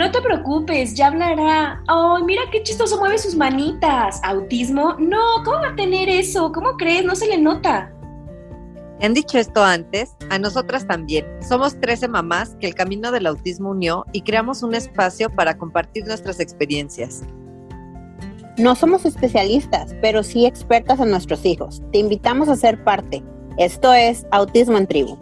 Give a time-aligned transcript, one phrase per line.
[0.00, 1.84] No te preocupes, ya hablará.
[1.86, 4.18] ¡Ay, mira qué chistoso mueve sus manitas!
[4.24, 4.96] ¿Autismo?
[4.98, 6.50] No, ¿cómo va a tener eso?
[6.52, 7.04] ¿Cómo crees?
[7.04, 7.92] No se le nota.
[9.02, 11.26] Han dicho esto antes, a nosotras también.
[11.46, 16.06] Somos 13 mamás que el camino del autismo unió y creamos un espacio para compartir
[16.06, 17.22] nuestras experiencias.
[18.56, 21.82] No somos especialistas, pero sí expertas en nuestros hijos.
[21.92, 23.22] Te invitamos a ser parte.
[23.58, 25.18] Esto es Autismo en Tribu.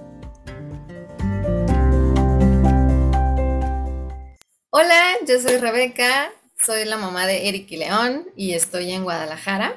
[4.80, 9.74] Hola, yo soy Rebeca, soy la mamá de Eric y León y estoy en Guadalajara.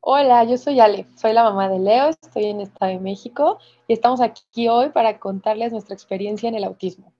[0.00, 3.92] Hola, yo soy Ale, soy la mamá de Leo, estoy en Estado de México y
[3.92, 7.12] estamos aquí hoy para contarles nuestra experiencia en el autismo.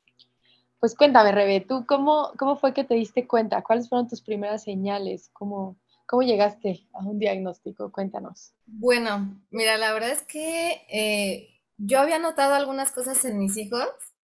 [0.81, 3.61] Pues cuéntame, Rebe, ¿tú cómo, cómo fue que te diste cuenta?
[3.61, 5.29] ¿Cuáles fueron tus primeras señales?
[5.35, 5.77] ¿Cómo,
[6.07, 7.93] cómo llegaste a un diagnóstico?
[7.93, 8.55] Cuéntanos.
[8.65, 13.87] Bueno, mira, la verdad es que eh, yo había notado algunas cosas en mis hijos,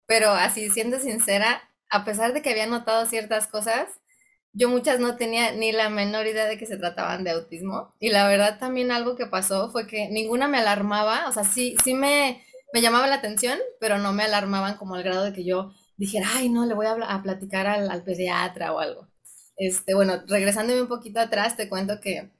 [0.07, 3.87] pero así siendo sincera, a pesar de que había notado ciertas cosas,
[4.53, 7.93] yo muchas no tenía ni la menor idea de que se trataban de autismo.
[7.99, 11.75] Y la verdad también algo que pasó fue que ninguna me alarmaba, o sea, sí,
[11.83, 15.45] sí me, me llamaba la atención, pero no me alarmaban como al grado de que
[15.45, 19.07] yo dijera, ay, no, le voy a, a platicar al, al, pediatra o algo.
[19.57, 22.31] Este, bueno, regresándome un poquito atrás, te cuento que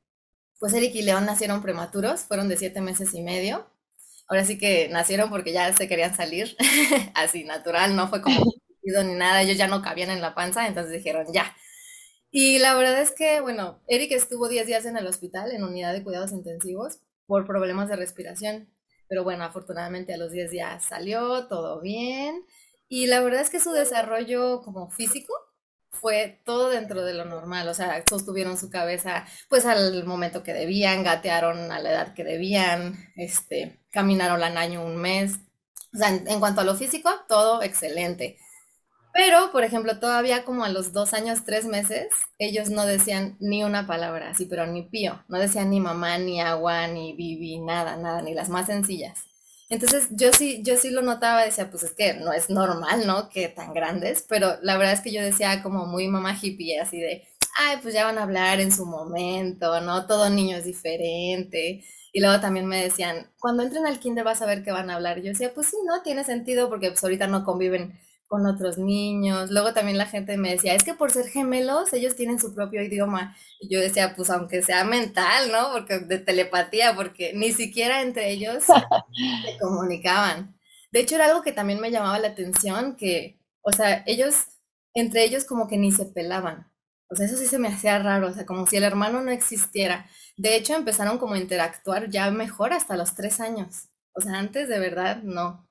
[0.59, 3.67] pues Eric y León nacieron prematuros, fueron de siete meses y medio.
[4.27, 6.55] Ahora sí que nacieron porque ya se querían salir,
[7.15, 8.43] así natural, no fue como
[9.03, 11.55] ni nada, ellos ya no cabían en la panza, entonces dijeron ya,
[12.31, 15.93] y la verdad es que, bueno, Eric estuvo 10 días en el hospital, en unidad
[15.93, 18.69] de cuidados intensivos, por problemas de respiración.
[19.07, 22.45] Pero bueno, afortunadamente a los 10 días salió, todo bien.
[22.87, 25.33] Y la verdad es que su desarrollo como físico
[25.91, 27.67] fue todo dentro de lo normal.
[27.67, 32.23] O sea, sostuvieron su cabeza pues al momento que debían, gatearon a la edad que
[32.23, 35.39] debían, este, caminaron al año un mes.
[35.93, 38.37] O sea, en, en cuanto a lo físico, todo excelente.
[39.21, 43.65] Pero, por ejemplo, todavía como a los dos años, tres meses, ellos no decían ni
[43.65, 45.21] una palabra, así, pero ni pío.
[45.27, 49.19] No decían ni mamá, ni agua, ni bibi, nada, nada, ni las más sencillas.
[49.69, 53.27] Entonces yo sí, yo sí lo notaba, decía, pues es que no es normal, ¿no?
[53.27, 57.01] Que tan grandes, pero la verdad es que yo decía como muy mamá hippie, así
[57.01, 57.27] de,
[57.57, 60.07] ay, pues ya van a hablar en su momento, ¿no?
[60.07, 61.83] Todo niño es diferente.
[62.13, 64.95] Y luego también me decían, cuando entren al kinder vas a ver que van a
[64.95, 65.17] hablar.
[65.17, 67.99] Yo decía, pues sí, no, tiene sentido porque pues ahorita no conviven
[68.29, 69.49] con otros niños.
[69.51, 72.81] Luego también la gente me decía, es que por ser gemelos, ellos tienen su propio
[72.83, 73.35] idioma.
[73.59, 75.71] Y yo decía, pues aunque sea mental, ¿no?
[75.73, 80.55] Porque de telepatía, porque ni siquiera entre ellos se comunicaban.
[80.91, 84.35] De hecho, era algo que también me llamaba la atención, que, o sea, ellos,
[84.93, 86.71] entre ellos como que ni se pelaban.
[87.09, 89.31] O sea, eso sí se me hacía raro, o sea, como si el hermano no
[89.31, 90.07] existiera.
[90.37, 93.89] De hecho, empezaron como a interactuar ya mejor hasta los tres años.
[94.13, 95.68] O sea, antes de verdad no.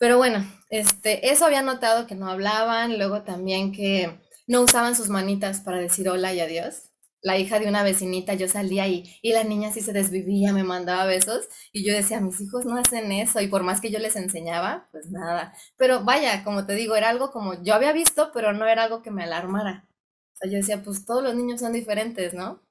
[0.00, 4.18] Pero bueno, este, eso había notado que no hablaban, luego también que
[4.48, 6.90] no usaban sus manitas para decir hola y adiós.
[7.22, 10.64] La hija de una vecinita, yo salía y, y la niña sí se desvivía, me
[10.64, 13.98] mandaba besos y yo decía, mis hijos no hacen eso y por más que yo
[13.98, 15.54] les enseñaba, pues nada.
[15.76, 19.02] Pero vaya, como te digo, era algo como yo había visto, pero no era algo
[19.02, 19.86] que me alarmara.
[20.34, 22.62] O sea, yo decía, pues todos los niños son diferentes, ¿no?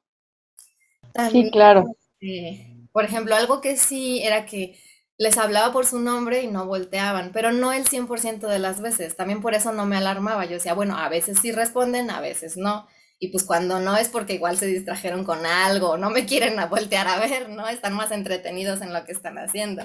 [1.31, 1.85] sí, claro.
[2.22, 4.78] Eh, por ejemplo, algo que sí era que
[5.19, 9.18] les hablaba por su nombre y no volteaban, pero no el 100% de las veces.
[9.18, 10.46] También por eso no me alarmaba.
[10.46, 12.88] Yo decía, bueno, a veces sí responden, a veces no.
[13.19, 16.68] Y pues cuando no es porque igual se distrajeron con algo, no me quieren a
[16.68, 17.68] voltear a ver, ¿no?
[17.68, 19.84] Están más entretenidos en lo que están haciendo.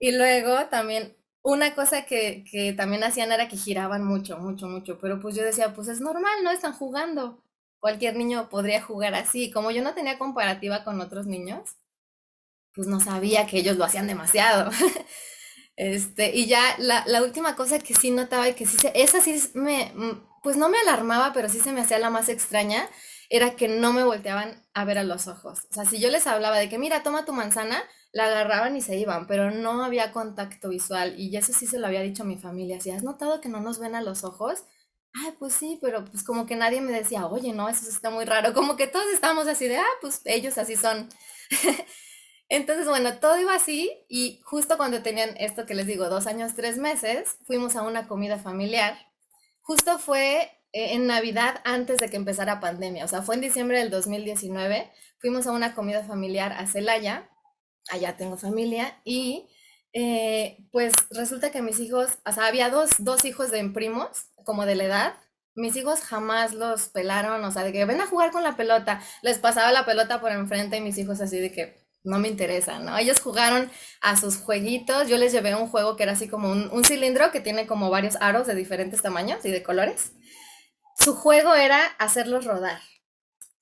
[0.00, 4.98] Y luego también una cosa que, que también hacían era que giraban mucho, mucho, mucho,
[5.00, 7.42] pero pues yo decía, pues es normal, no están jugando.
[7.78, 9.50] Cualquier niño podría jugar así.
[9.52, 11.76] Como yo no tenía comparativa con otros niños,
[12.74, 14.70] pues no sabía que ellos lo hacían demasiado.
[15.76, 19.22] Este, y ya la, la, última cosa que sí notaba y que sí, se, esa
[19.22, 22.86] sí me, mm, pues no me alarmaba, pero sí se me hacía la más extraña,
[23.30, 25.60] era que no me volteaban a ver a los ojos.
[25.70, 27.82] O sea, si yo les hablaba de que, mira, toma tu manzana,
[28.12, 31.14] la agarraban y se iban, pero no había contacto visual.
[31.18, 32.80] Y eso sí se lo había dicho a mi familia.
[32.80, 34.64] Si has notado que no nos ven a los ojos,
[35.14, 38.24] ay, pues sí, pero pues como que nadie me decía, oye, no, eso está muy
[38.24, 38.52] raro.
[38.52, 41.08] Como que todos estábamos así de, ah, pues ellos así son.
[42.50, 46.56] Entonces, bueno, todo iba así y justo cuando tenían esto que les digo, dos años,
[46.56, 48.98] tres meses, fuimos a una comida familiar.
[49.60, 53.78] Justo fue eh, en Navidad antes de que empezara pandemia, o sea, fue en diciembre
[53.78, 57.30] del 2019, fuimos a una comida familiar a Celaya,
[57.88, 59.48] allá tengo familia, y
[59.92, 64.66] eh, pues resulta que mis hijos, o sea, había dos, dos hijos de primos, como
[64.66, 65.14] de la edad,
[65.54, 69.00] mis hijos jamás los pelaron, o sea, de que ven a jugar con la pelota,
[69.22, 72.78] les pasaba la pelota por enfrente y mis hijos así de que no me interesa,
[72.78, 72.96] ¿no?
[72.96, 73.70] Ellos jugaron
[74.00, 77.40] a sus jueguitos, yo les llevé un juego que era así como un, cilindro que
[77.40, 80.12] tiene como varios aros de diferentes tamaños y de colores.
[80.98, 82.80] su juego era hacerlos rodar.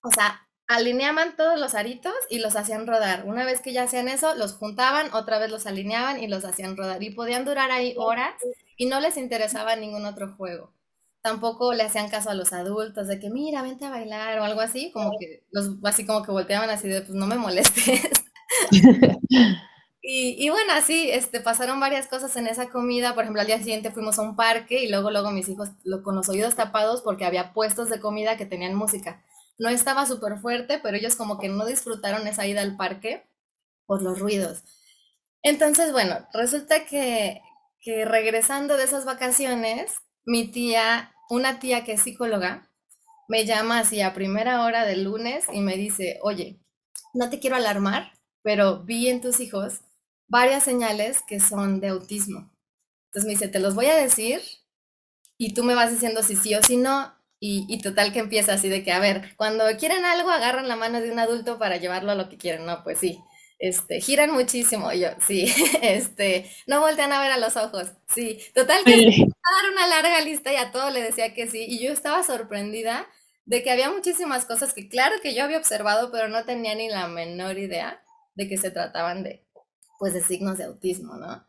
[0.02, 3.25] O sea, alineaban todos los aritos y los hacían rodar.
[3.26, 6.76] Una vez que ya hacían eso, los juntaban, otra vez los alineaban y los hacían
[6.76, 7.02] rodar.
[7.02, 8.35] Y podían durar ahí horas
[8.76, 10.75] y no les interesaba ningún otro juego.
[11.23, 14.61] Tampoco le hacían caso a los adultos de que, mira, vente a bailar o algo
[14.61, 18.25] así, como que los, así como que volteaban así de, pues no me molestes.
[20.11, 23.15] Y, bueno, así este, pasaron varias cosas en esa comida.
[23.15, 26.03] Por ejemplo, al día siguiente fuimos a un parque y luego, luego mis hijos lo,
[26.03, 29.23] con los oídos tapados porque había puestos de comida que tenían música.
[29.59, 33.29] No estaba súper fuerte, pero ellos como que no disfrutaron esa ida al parque
[33.87, 34.65] por los ruidos.
[35.43, 37.43] Entonces, bueno, resulta que,
[37.81, 39.93] que regresando de esas vacaciones,
[40.25, 42.71] mi tía, una tía que es psicóloga,
[43.29, 46.61] me llama así a primera hora del lunes y me dice, oye,
[47.15, 48.12] no te quiero alarmar,
[48.49, 49.83] pero vi en tus hijos
[50.27, 52.50] varias señales que son de autismo.
[53.05, 54.41] Entonces me dice, te los voy a decir
[55.37, 57.15] y tú me vas diciendo si sí o si no.
[57.39, 61.03] Y, total que empieza así de que, a ver, cuando quieren algo, agarran la mano
[61.03, 62.65] de un adulto para llevarlo a lo que quieren.
[62.65, 63.21] No, pues sí.
[63.59, 64.95] Este, giran muchísimo.
[64.95, 65.53] yo, sí.
[65.83, 67.89] Este, no voltean a ver a los ojos.
[68.15, 68.41] Sí.
[68.55, 69.23] Total que sí.
[69.45, 71.67] a dar una larga lista y a todo le decía que sí.
[71.69, 73.06] Y yo estaba sorprendida
[73.45, 76.89] de que había muchísimas cosas que claro que yo había observado, pero no tenía ni
[76.89, 78.03] la menor idea
[78.38, 79.44] de que se trataban de,
[79.99, 81.44] pues de signos de autismo, ¿no?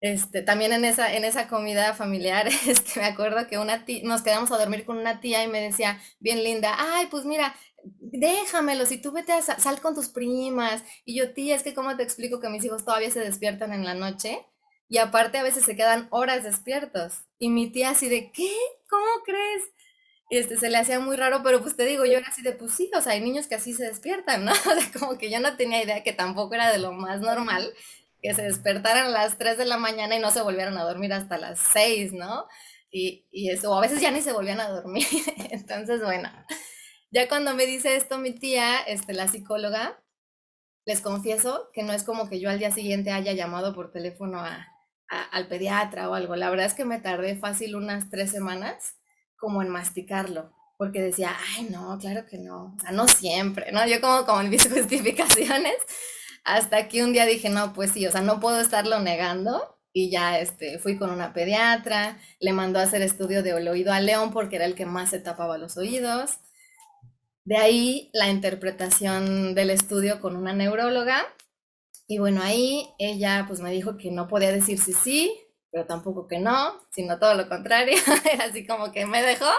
[0.00, 4.22] Este, también en esa, en esa comida familiar, este, me acuerdo que una tía, nos
[4.22, 7.54] quedamos a dormir con una tía y me decía, bien linda, ay, pues mira,
[7.84, 10.84] déjamelo, si tú vete a sal con tus primas.
[11.04, 13.84] Y yo, tía, es que cómo te explico que mis hijos todavía se despiertan en
[13.84, 14.46] la noche
[14.88, 17.14] y aparte a veces se quedan horas despiertos.
[17.40, 18.54] Y mi tía así de, ¿qué?
[18.88, 19.62] ¿Cómo crees?
[20.38, 22.78] Este, se le hacía muy raro, pero pues te digo, yo era así de, pues
[22.96, 24.52] o sea, hay niños que así se despiertan, ¿no?
[24.70, 27.72] O sea, como que yo no tenía idea que tampoco era de lo más normal
[28.22, 31.12] que se despertaran a las 3 de la mañana y no se volvieran a dormir
[31.12, 32.46] hasta las 6, ¿no?
[32.90, 35.06] Y, y eso, o a veces ya ni se volvían a dormir.
[35.50, 36.30] Entonces, bueno,
[37.10, 40.02] ya cuando me dice esto mi tía, este, la psicóloga,
[40.86, 44.40] les confieso que no es como que yo al día siguiente haya llamado por teléfono
[44.40, 44.68] a,
[45.08, 46.36] al pediatra o algo.
[46.36, 48.96] La verdad es que me tardé fácil unas tres semanas
[49.42, 53.84] como en masticarlo, porque decía, ay, no, claro que no, o sea, no siempre, ¿no?
[53.88, 55.74] Yo como, en mis justificaciones,
[56.44, 60.12] hasta que un día dije, no, pues sí, o sea, no puedo estarlo negando, y
[60.12, 64.30] ya este, fui con una pediatra, le mandó a hacer estudio de oído a León
[64.32, 66.38] porque era el que más se tapaba los oídos.
[67.44, 71.26] De ahí la interpretación del estudio con una neuróloga.
[72.06, 75.36] Y bueno, ahí ella pues me dijo que no podía decir si sí,
[75.72, 77.96] pero tampoco que no, sino todo lo contrario.
[78.32, 79.50] Era así como que me dejó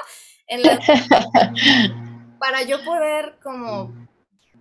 [0.48, 0.80] en la...
[2.40, 3.92] Para yo poder como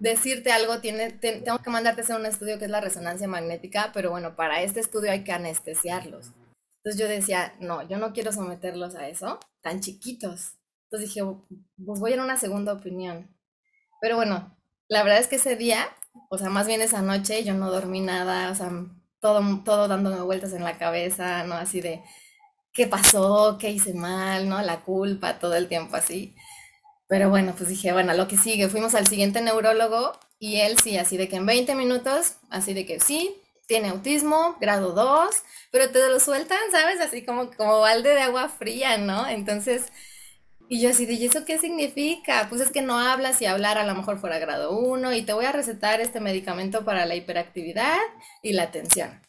[0.02, 3.90] decirte algo, tiene, tengo que mandarte a hacer un estudio que es la resonancia magnética,
[3.92, 6.32] pero bueno, para este estudio hay que anestesiarlos.
[6.78, 10.54] Entonces yo decía, no, yo no quiero someterlos a eso, tan chiquitos.
[10.86, 11.22] Entonces dije,
[11.84, 13.32] pues voy a ir a una segunda opinión.
[14.00, 14.56] Pero bueno,
[14.88, 15.86] la verdad es que ese día,
[16.30, 18.72] o sea, más bien esa noche, yo no dormí nada, o sea,
[19.22, 21.54] todo, todo dándome vueltas en la cabeza, ¿no?
[21.54, 22.02] Así de,
[22.74, 23.56] ¿qué pasó?
[23.58, 24.48] ¿Qué hice mal?
[24.48, 24.60] ¿No?
[24.62, 26.34] La culpa, todo el tiempo así.
[27.08, 30.98] Pero bueno, pues dije, bueno, lo que sigue, fuimos al siguiente neurólogo y él sí,
[30.98, 33.36] así de que en 20 minutos, así de que sí,
[33.68, 35.30] tiene autismo, grado 2,
[35.70, 37.00] pero te lo sueltan, ¿sabes?
[37.00, 39.28] Así como, como balde de agua fría, ¿no?
[39.28, 39.84] Entonces,
[40.68, 42.46] y yo así de, ¿y eso qué significa?
[42.48, 45.32] Pues es que no hablas y hablar a lo mejor fuera grado 1 y te
[45.32, 47.98] voy a recetar este medicamento para la hiperactividad
[48.42, 49.20] y la atención.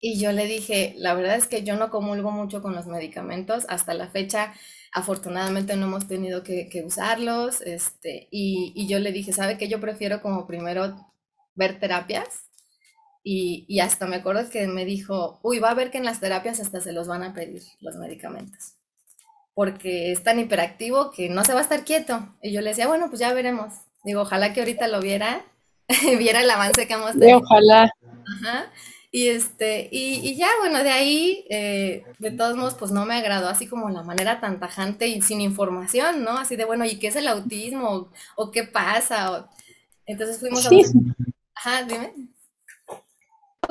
[0.00, 3.64] Y yo le dije, la verdad es que yo no comulgo mucho con los medicamentos.
[3.68, 4.54] Hasta la fecha,
[4.92, 7.62] afortunadamente no hemos tenido que, usarlos.
[7.62, 9.68] Este, y, y, yo le dije, ¿sabe qué?
[9.68, 10.94] Yo prefiero como primero
[11.54, 12.50] ver terapias.
[13.22, 16.20] Y, y hasta me acuerdo que me dijo, uy, va a ver que en las
[16.20, 18.76] terapias hasta se los van a pedir los medicamentos
[19.54, 22.28] porque es tan hiperactivo que no se va a estar quieto.
[22.42, 23.72] Y yo le decía, bueno, pues ya veremos.
[24.04, 25.44] Digo, ojalá que ahorita lo viera,
[26.18, 27.38] viera el avance que hemos tenido.
[27.38, 27.90] ojalá.
[28.36, 28.70] Ajá.
[29.10, 33.48] Y, este, y, ya, bueno, de ahí, eh, de todos modos, pues no me agradó
[33.48, 36.36] así como la manera tan tajante y sin información, ¿no?
[36.36, 38.10] Así de, bueno, ¿y qué es el autismo?
[38.34, 39.48] ¿O, qué pasa?
[40.04, 40.70] entonces fuimos a...
[41.54, 42.33] Ajá, dime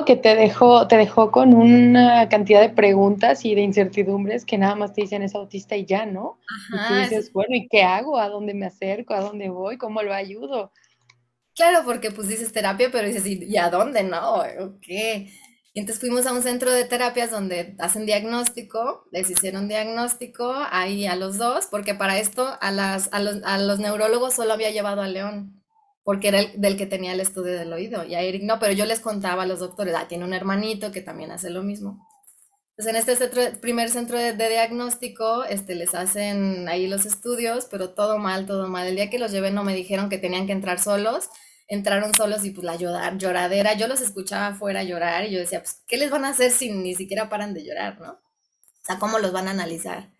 [0.04, 4.74] que te dejó, te dejó con una cantidad de preguntas y de incertidumbres que nada
[4.74, 6.38] más te dicen es autista y ya, ¿no?
[6.70, 8.18] y tú dices, bueno, ¿y qué hago?
[8.18, 9.14] ¿A dónde me acerco?
[9.14, 9.78] ¿A dónde voy?
[9.78, 10.72] ¿Cómo lo ayudo?
[11.54, 14.02] Claro, porque pues dices terapia, pero dices, ¿y a dónde?
[14.02, 14.42] No,
[14.80, 15.28] ¿qué?
[15.72, 21.06] Y entonces fuimos a un centro de terapias donde hacen diagnóstico, les hicieron diagnóstico ahí
[21.06, 24.70] a los dos, porque para esto a, las, a, los, a los neurólogos solo había
[24.70, 25.63] llevado a León
[26.04, 28.04] porque era el del que tenía el estudio del oído.
[28.04, 30.92] Y a Eric no, pero yo les contaba a los doctores, ah, tiene un hermanito
[30.92, 32.06] que también hace lo mismo.
[32.76, 38.18] Entonces, en este primer centro de, diagnóstico, este, les hacen ahí los estudios, pero todo
[38.18, 38.86] mal, todo mal.
[38.88, 41.28] El día que los llevé no me dijeron que tenían que entrar solos,
[41.68, 45.60] entraron solos y pues la llorar, lloradera, yo los escuchaba afuera llorar y yo decía,
[45.60, 48.12] pues, ¿qué les van a hacer si ni siquiera paran de llorar, no?
[48.12, 50.13] O sea, ¿cómo los van a analizar?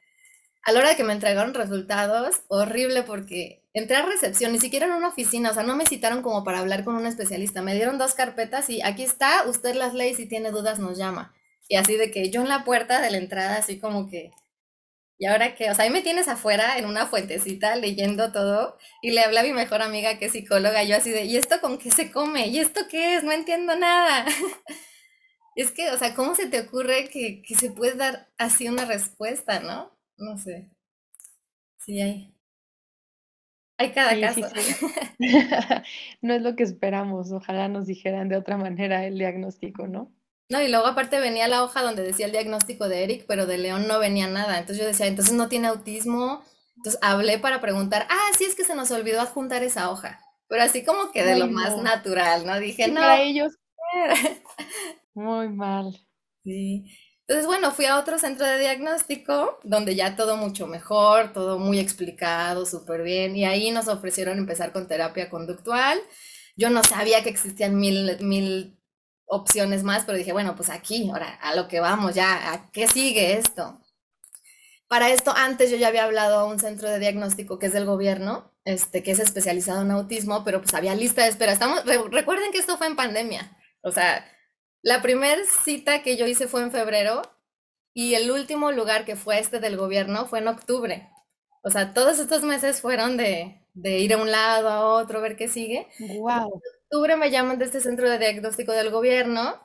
[0.65, 4.87] A la hora de que me entregaron resultados, horrible porque entré a recepción, ni siquiera
[4.87, 7.61] en una oficina, o sea, no me citaron como para hablar con un especialista.
[7.61, 10.97] Me dieron dos carpetas y aquí está, usted las lee y si tiene dudas nos
[10.97, 11.35] llama.
[11.69, 14.31] Y así de que yo en la puerta de la entrada, así como que,
[15.19, 15.71] ¿y ahora qué?
[15.71, 19.43] O sea, ahí me tienes afuera en una fuentecita leyendo todo y le hablé a
[19.45, 22.49] mi mejor amiga que es psicóloga, yo así de, ¿y esto con qué se come?
[22.49, 23.25] ¿Y esto qué es?
[23.25, 24.25] No entiendo nada.
[25.57, 28.87] es que, o sea, ¿cómo se te ocurre que, que se puede dar así una
[28.87, 29.94] respuesta, no?
[30.17, 30.71] No sé.
[31.79, 32.35] Sí, hay.
[33.77, 34.41] Hay cada caso.
[36.23, 37.33] no es lo que esperamos.
[37.33, 40.13] Ojalá nos dijeran de otra manera el diagnóstico, ¿no?
[40.51, 43.59] No, y luego aparte venía la hoja donde decía el diagnóstico de Eric, pero de
[43.59, 44.59] León no venía nada.
[44.59, 46.45] Entonces yo decía, entonces no tiene autismo.
[46.77, 50.21] Entonces hablé para preguntar, ah, sí es que se nos olvidó adjuntar esa hoja.
[50.49, 52.59] Pero así como que de lo más natural, ¿no?
[52.61, 53.01] Dije, no.
[53.01, 53.55] Para ellos.
[55.15, 55.99] Muy mal.
[56.45, 56.85] Sí.
[57.35, 61.81] Entonces, bueno, fui a otro centro de diagnóstico donde ya todo mucho mejor, todo muy
[61.81, 63.35] explicado, súper bien.
[63.35, 65.99] Y ahí nos ofrecieron empezar con terapia conductual.
[66.55, 68.79] Yo no sabía que existían mil, mil
[69.27, 72.87] opciones más, pero dije, bueno, pues aquí, ahora a lo que vamos, ya, ¿a qué
[72.87, 73.81] sigue esto?
[74.87, 77.85] Para esto, antes yo ya había hablado a un centro de diagnóstico que es del
[77.85, 81.53] gobierno, este, que es especializado en autismo, pero pues había lista de espera.
[81.53, 83.59] Estamos, recuerden que esto fue en pandemia.
[83.83, 84.25] O sea,
[84.85, 87.23] la primera cita que yo hice fue en febrero
[87.93, 91.11] y el último lugar que fue este del gobierno fue en octubre.
[91.65, 95.37] O sea, todos estos meses fueron de, de ir a un lado, a otro, ver
[95.37, 95.89] qué sigue.
[95.99, 96.61] Wow
[96.95, 99.61] octubre me llaman de este centro de diagnóstico del gobierno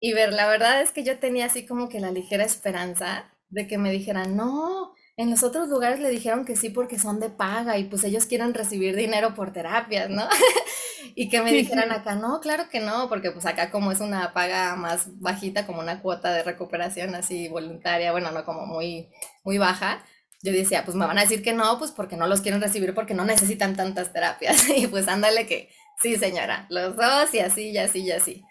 [0.00, 3.66] y ver, la verdad es que yo tenía así como que la ligera esperanza de
[3.66, 7.30] que me dijeran, no, en los otros lugares le dijeron que sí porque son de
[7.30, 10.26] paga y pues ellos quieren recibir dinero por terapias, ¿no?
[11.14, 14.32] y que me dijeran acá, no, claro que no, porque pues acá como es una
[14.32, 19.10] paga más bajita, como una cuota de recuperación así voluntaria, bueno, no como muy,
[19.44, 20.02] muy baja,
[20.42, 22.94] yo decía, pues me van a decir que no, pues porque no los quieren recibir
[22.94, 24.68] porque no necesitan tantas terapias.
[24.76, 28.44] y pues ándale que sí señora, los dos y así, y así, y así.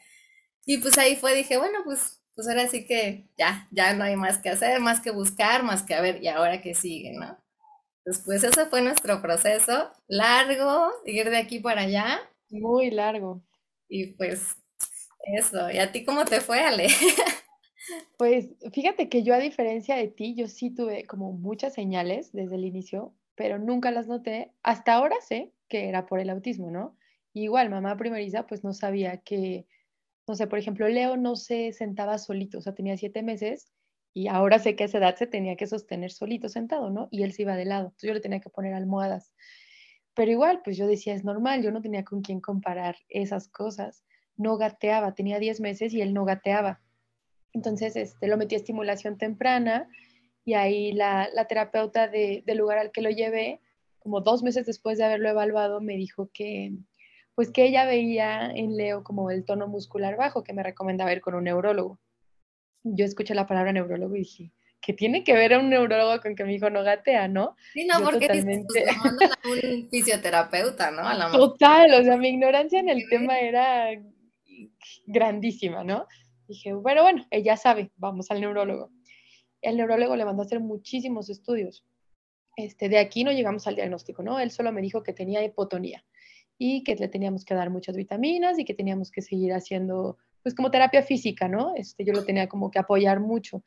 [0.65, 4.15] Y pues ahí fue, dije, bueno, pues, pues ahora sí que ya, ya no hay
[4.15, 7.37] más que hacer, más que buscar, más que a ver, y ahora qué sigue, ¿no?
[8.05, 12.19] Después ese fue nuestro proceso, largo, ir de aquí para allá.
[12.49, 13.43] Muy largo.
[13.87, 14.55] Y pues
[15.25, 16.87] eso, ¿y a ti cómo te fue, Ale?
[18.15, 22.55] Pues fíjate que yo a diferencia de ti, yo sí tuve como muchas señales desde
[22.55, 24.51] el inicio, pero nunca las noté.
[24.61, 26.95] Hasta ahora sé que era por el autismo, ¿no?
[27.33, 29.65] igual, mamá primeriza, pues no sabía que,
[30.27, 33.71] no sé, por ejemplo, Leo no se sentaba solito, o sea, tenía siete meses
[34.13, 37.07] y ahora sé que a esa edad se tenía que sostener solito sentado, ¿no?
[37.11, 39.33] Y él se iba de lado, entonces yo le tenía que poner almohadas.
[40.13, 44.03] Pero igual, pues yo decía, es normal, yo no tenía con quién comparar esas cosas.
[44.35, 46.81] No gateaba, tenía diez meses y él no gateaba.
[47.53, 49.87] Entonces, este, lo metí a estimulación temprana
[50.43, 53.61] y ahí la, terapeuta de, del lugar al que lo llevé,
[53.99, 56.73] como dos meses después de haberlo evaluado, me dijo que,
[57.35, 61.21] pues que ella veía en Leo como el tono muscular bajo, que me recomendaba ir
[61.21, 61.99] con un neurólogo.
[62.83, 66.35] Yo escuché la palabra neurólogo y dije, ¿qué tiene que ver a un neurólogo con
[66.35, 67.55] que mi hijo no gatea, no?
[67.73, 68.83] Sí, no, porque totalmente...
[69.43, 71.31] pues, a un fisioterapeuta, ¿no?
[71.31, 73.89] Total, o sea, mi ignorancia en el tema era
[75.05, 76.07] grandísima, ¿no?
[76.47, 78.91] Dije, bueno, bueno, ella sabe, vamos al neurólogo.
[79.61, 81.85] El neurólogo le mandó a hacer muchísimos estudios.
[82.57, 84.39] Este, de aquí no llegamos al diagnóstico, ¿no?
[84.39, 86.03] Él solo me dijo que tenía hipotonía
[86.63, 90.53] y que le teníamos que dar muchas vitaminas y que teníamos que seguir haciendo, pues
[90.53, 91.73] como terapia física, ¿no?
[91.75, 93.63] Este, yo lo tenía como que apoyar mucho.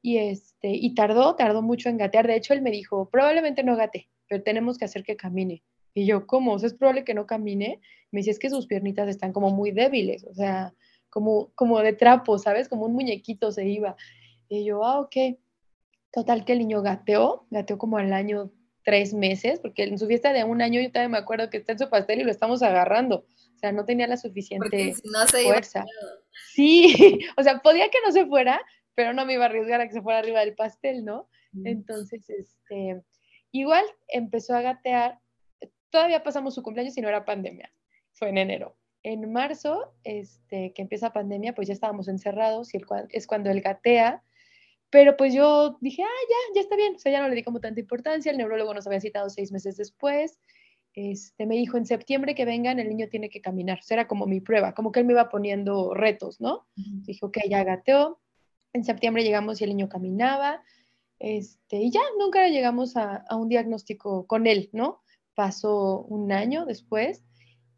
[0.00, 2.26] Y, este, y tardó, tardó mucho en gatear.
[2.26, 5.62] De hecho, él me dijo, probablemente no gate, pero tenemos que hacer que camine.
[5.92, 6.56] Y yo, ¿cómo?
[6.56, 7.82] ¿es probable que no camine?
[8.12, 10.72] Me dice, es que sus piernitas están como muy débiles, o sea,
[11.10, 12.70] como, como de trapo, ¿sabes?
[12.70, 13.94] Como un muñequito se iba.
[14.48, 15.36] Y yo, ah, ok.
[16.12, 18.50] Total que el niño gateó, gateó como al año
[18.88, 21.72] tres meses, porque en su fiesta de un año yo también me acuerdo que está
[21.72, 23.26] en su pastel y lo estamos agarrando.
[23.54, 24.94] O sea, no tenía la suficiente
[25.44, 25.84] fuerza.
[26.54, 28.62] Sí, o sea, podía que no se fuera,
[28.94, 31.28] pero no me iba a arriesgar a que se fuera arriba del pastel, ¿no?
[31.64, 33.02] Entonces, este,
[33.52, 35.18] igual empezó a gatear.
[35.90, 37.70] Todavía pasamos su cumpleaños y no era pandemia.
[38.12, 38.78] Fue en enero.
[39.02, 42.80] En marzo, este, que empieza pandemia, pues ya estábamos encerrados y
[43.10, 44.22] es cuando él gatea
[44.90, 46.94] pero pues yo dije, ah, ya, ya está bien.
[46.96, 48.30] O sea, ya no le di como tanta importancia.
[48.30, 50.40] El neurólogo nos había citado seis meses después.
[50.94, 53.78] Este, me dijo, en septiembre que vengan, el niño tiene que caminar.
[53.80, 56.66] O sea, era como mi prueba, como que él me iba poniendo retos, ¿no?
[56.74, 58.18] Dijo, ok, ya gateó.
[58.72, 60.62] En septiembre llegamos y el niño caminaba,
[61.18, 65.00] este, y ya nunca llegamos a, a un diagnóstico con él, ¿no?
[65.34, 67.24] Pasó un año después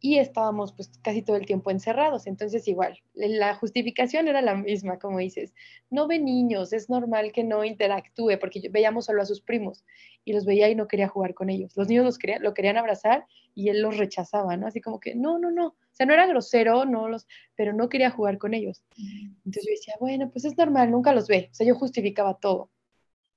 [0.00, 2.26] y estábamos pues casi todo el tiempo encerrados.
[2.26, 5.52] Entonces igual, la justificación era la misma, como dices,
[5.90, 9.84] no ve niños, es normal que no interactúe, porque veíamos solo a sus primos
[10.24, 11.76] y los veía y no quería jugar con ellos.
[11.76, 14.66] Los niños los querían, lo querían abrazar y él los rechazaba, ¿no?
[14.66, 17.88] Así como que, no, no, no, o sea, no era grosero, no los, pero no
[17.90, 18.82] quería jugar con ellos.
[18.96, 22.70] Entonces yo decía, bueno, pues es normal, nunca los ve, o sea, yo justificaba todo.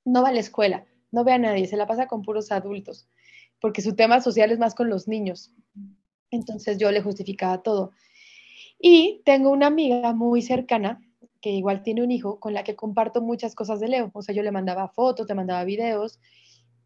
[0.06, 3.10] No va a la escuela, no ve a nadie, se la pasa con puros adultos,
[3.60, 5.54] porque su tema social es más con los niños.
[6.34, 7.92] Entonces yo le justificaba todo.
[8.80, 11.00] Y tengo una amiga muy cercana
[11.42, 14.12] que igual tiene un hijo con la que comparto muchas cosas de Leo.
[14.14, 16.20] O sea, yo le mandaba fotos, le mandaba videos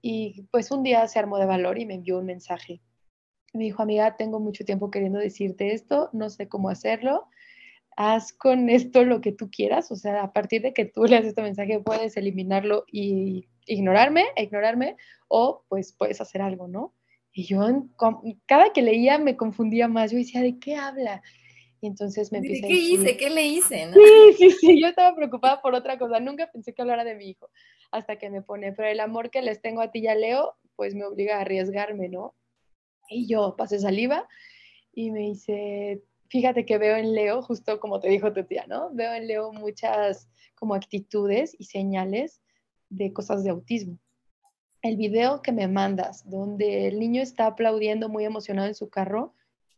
[0.02, 2.82] y pues un día se armó de valor y me envió un mensaje.
[3.54, 7.28] Me dijo, amiga, tengo mucho tiempo queriendo decirte esto, no sé cómo hacerlo.
[7.96, 9.92] Haz con esto lo que tú quieras.
[9.92, 14.98] O sea, a partir de que tú leas este mensaje puedes eliminarlo y ignorarme, ignorarme,
[15.30, 16.94] o pues puedes hacer algo, ¿no?
[17.38, 17.60] Y yo
[18.48, 21.22] cada que leía me confundía más, yo decía, ¿de qué habla?
[21.80, 23.16] Y entonces me empecé ¿Qué hice?
[23.16, 23.94] ¿Qué le hice?
[23.94, 27.30] Sí, sí, sí, yo estaba preocupada por otra cosa, nunca pensé que hablara de mi
[27.30, 27.52] hijo,
[27.92, 30.56] hasta que me pone, pero el amor que les tengo a ti y a Leo,
[30.76, 32.34] pues me obliga a arriesgarme, ¿no?
[33.08, 34.28] Y yo pasé saliva
[34.92, 38.90] y me dice, fíjate que veo en Leo, justo como te dijo tu tía, ¿no?
[38.96, 42.42] Veo en Leo muchas como actitudes y señales
[42.90, 44.00] de cosas de autismo
[44.82, 49.34] el video que me mandas, donde el niño está aplaudiendo muy emocionado en su carro,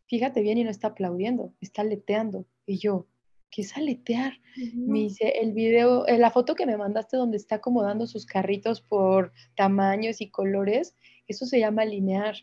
[0.07, 2.45] fíjate bien y no está aplaudiendo, está leteando.
[2.65, 3.07] Y yo,
[3.49, 4.33] ¿qué es aletear?
[4.75, 8.81] Me dice, el video, eh, la foto que me mandaste donde está acomodando sus carritos
[8.81, 10.95] por tamaños y colores,
[11.27, 12.35] eso se llama linear.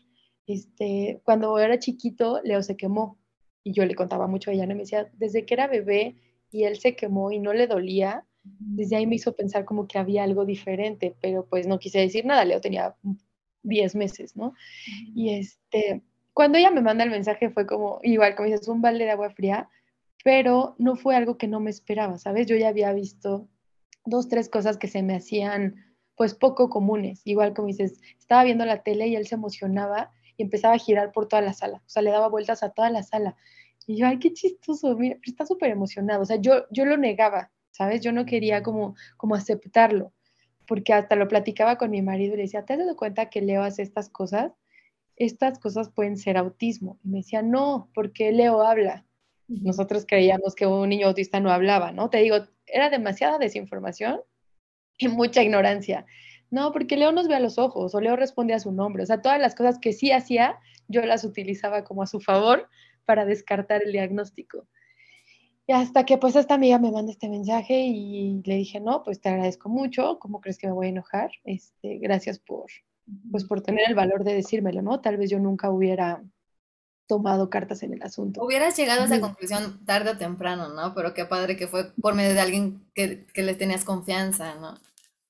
[0.47, 3.17] Este, cuando era chiquito, Leo se quemó
[3.63, 6.15] y yo le contaba mucho a ella, me decía, desde que era bebé
[6.51, 8.25] y él se quemó y no le dolía,
[8.59, 12.25] desde ahí me hizo pensar como que había algo diferente, pero pues no quise decir
[12.25, 12.95] nada, Leo tenía
[13.63, 14.53] 10 meses, ¿no?
[15.15, 16.01] Y este,
[16.33, 19.29] cuando ella me manda el mensaje fue como, igual como dices, un balde de agua
[19.31, 19.69] fría,
[20.23, 22.47] pero no fue algo que no me esperaba, ¿sabes?
[22.47, 23.47] Yo ya había visto
[24.05, 28.65] dos, tres cosas que se me hacían pues poco comunes, igual como dices, estaba viendo
[28.65, 31.89] la tele y él se emocionaba y empezaba a girar por toda la sala, o
[31.89, 33.35] sea, le daba vueltas a toda la sala.
[33.85, 37.51] Y yo, ay, qué chistoso, mira, está súper emocionado, o sea, yo, yo lo negaba,
[37.77, 38.01] ¿sabes?
[38.01, 40.11] Yo no quería como, como aceptarlo,
[40.65, 43.41] porque hasta lo platicaba con mi marido y le decía, ¿te has dado cuenta que
[43.41, 44.51] Leo hace estas cosas?
[45.15, 46.97] Estas cosas pueden ser autismo.
[47.03, 49.05] Y me decía, no, porque Leo habla.
[49.47, 52.09] Nosotros creíamos que un niño autista no hablaba, ¿no?
[52.09, 54.21] Te digo, era demasiada desinformación
[54.97, 56.05] y mucha ignorancia.
[56.49, 59.03] No, porque Leo nos ve a los ojos o Leo responde a su nombre.
[59.03, 62.69] O sea, todas las cosas que sí hacía, yo las utilizaba como a su favor
[63.05, 64.67] para descartar el diagnóstico.
[65.67, 69.19] Y hasta que pues esta amiga me manda este mensaje y le dije, no, pues
[69.19, 71.31] te agradezco mucho, ¿cómo crees que me voy a enojar?
[71.43, 72.67] Este, gracias por,
[73.29, 75.01] pues por tener el valor de decírmelo, ¿no?
[75.01, 76.23] Tal vez yo nunca hubiera
[77.05, 78.41] tomado cartas en el asunto.
[78.43, 80.93] Hubieras llegado a esa conclusión tarde o temprano, ¿no?
[80.93, 84.75] Pero qué padre que fue por medio de alguien que, que le tenías confianza, ¿no?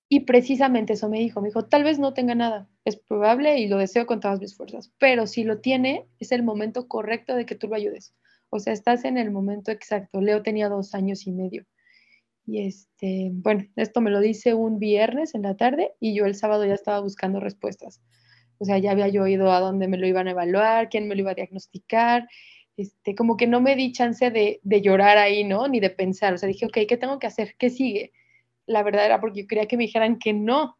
[0.09, 3.67] Y precisamente eso me dijo, me dijo, tal vez no tenga nada, es probable y
[3.67, 7.45] lo deseo con todas mis fuerzas, pero si lo tiene, es el momento correcto de
[7.45, 8.13] que tú lo ayudes.
[8.57, 10.19] O sea, estás en el momento exacto.
[10.19, 11.65] Leo tenía dos años y medio.
[12.47, 16.33] Y este, bueno, esto me lo dice un viernes en la tarde y yo el
[16.33, 18.01] sábado ya estaba buscando respuestas.
[18.57, 21.13] O sea, ya había yo oído a dónde me lo iban a evaluar, quién me
[21.13, 22.27] lo iba a diagnosticar.
[22.77, 25.67] Este, como que no me di chance de, llorar ahí, ¿no?
[25.67, 26.33] Ni de pensar.
[26.33, 27.55] O sea, dije, ok, ¿qué tengo que hacer?
[27.59, 28.11] ¿Qué sigue?
[28.65, 30.79] La verdad era porque yo quería que me dijeran que no.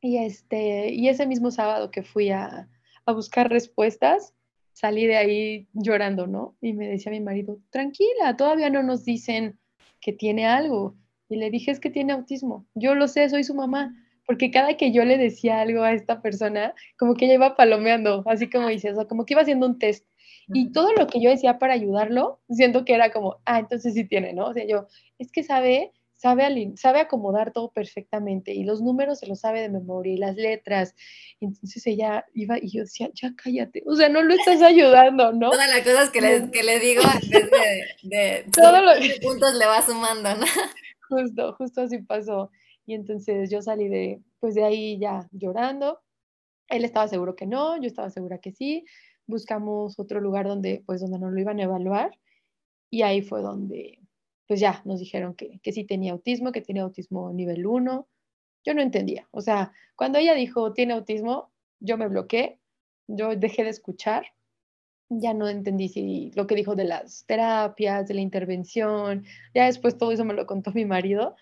[0.00, 2.68] Y, este, y ese mismo sábado que fui a
[3.06, 4.34] buscar respuestas,
[4.80, 6.56] salí de ahí llorando, ¿no?
[6.62, 9.58] Y me decía mi marido, tranquila, todavía no nos dicen
[10.00, 10.96] que tiene algo.
[11.28, 12.66] Y le dije, es que tiene autismo.
[12.74, 13.94] Yo lo sé, soy su mamá.
[14.26, 18.22] Porque cada que yo le decía algo a esta persona, como que ella iba palomeando,
[18.26, 20.06] así como dices, o como que iba haciendo un test.
[20.52, 24.04] Y todo lo que yo decía para ayudarlo, siento que era como, ah, entonces sí
[24.04, 24.46] tiene, ¿no?
[24.46, 24.86] O sea, yo,
[25.18, 29.70] es que sabe sabe, sabe acomodar todo perfectamente y los números se los sabe de
[29.70, 30.94] memoria y las letras.
[31.40, 35.50] Entonces ella iba y yo decía, ya cállate, o sea, no lo estás ayudando, ¿no?
[35.50, 39.64] Todas las cosas que le, que le digo antes de, de todos los puntos le
[39.64, 40.44] va sumando, ¿no?
[41.08, 42.50] Justo, justo así pasó.
[42.86, 46.00] Y entonces yo salí de, pues de ahí ya llorando.
[46.68, 48.84] Él estaba seguro que no, yo estaba segura que sí.
[49.26, 52.12] Buscamos otro lugar donde, pues, donde nos lo iban a evaluar.
[52.90, 53.99] Y ahí fue donde,
[54.50, 58.08] pues ya nos dijeron que, que sí tenía autismo, que tiene autismo nivel 1.
[58.64, 59.28] Yo no entendía.
[59.30, 62.58] O sea, cuando ella dijo tiene autismo, yo me bloqueé,
[63.06, 64.26] yo dejé de escuchar,
[65.08, 69.96] ya no entendí si lo que dijo de las terapias, de la intervención, ya después
[69.96, 71.36] todo eso me lo contó mi marido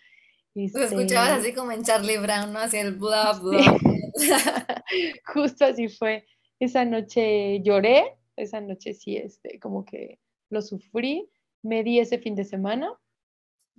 [0.53, 2.59] Lo escuchabas este así como en Charlie Brown, ¿no?
[2.59, 4.85] Así el bla, bla.
[5.25, 6.27] Justo así fue.
[6.61, 10.19] Esa noche lloré, esa noche sí, este, como que
[10.51, 11.31] lo sufrí.
[11.63, 12.99] Me di ese fin de semana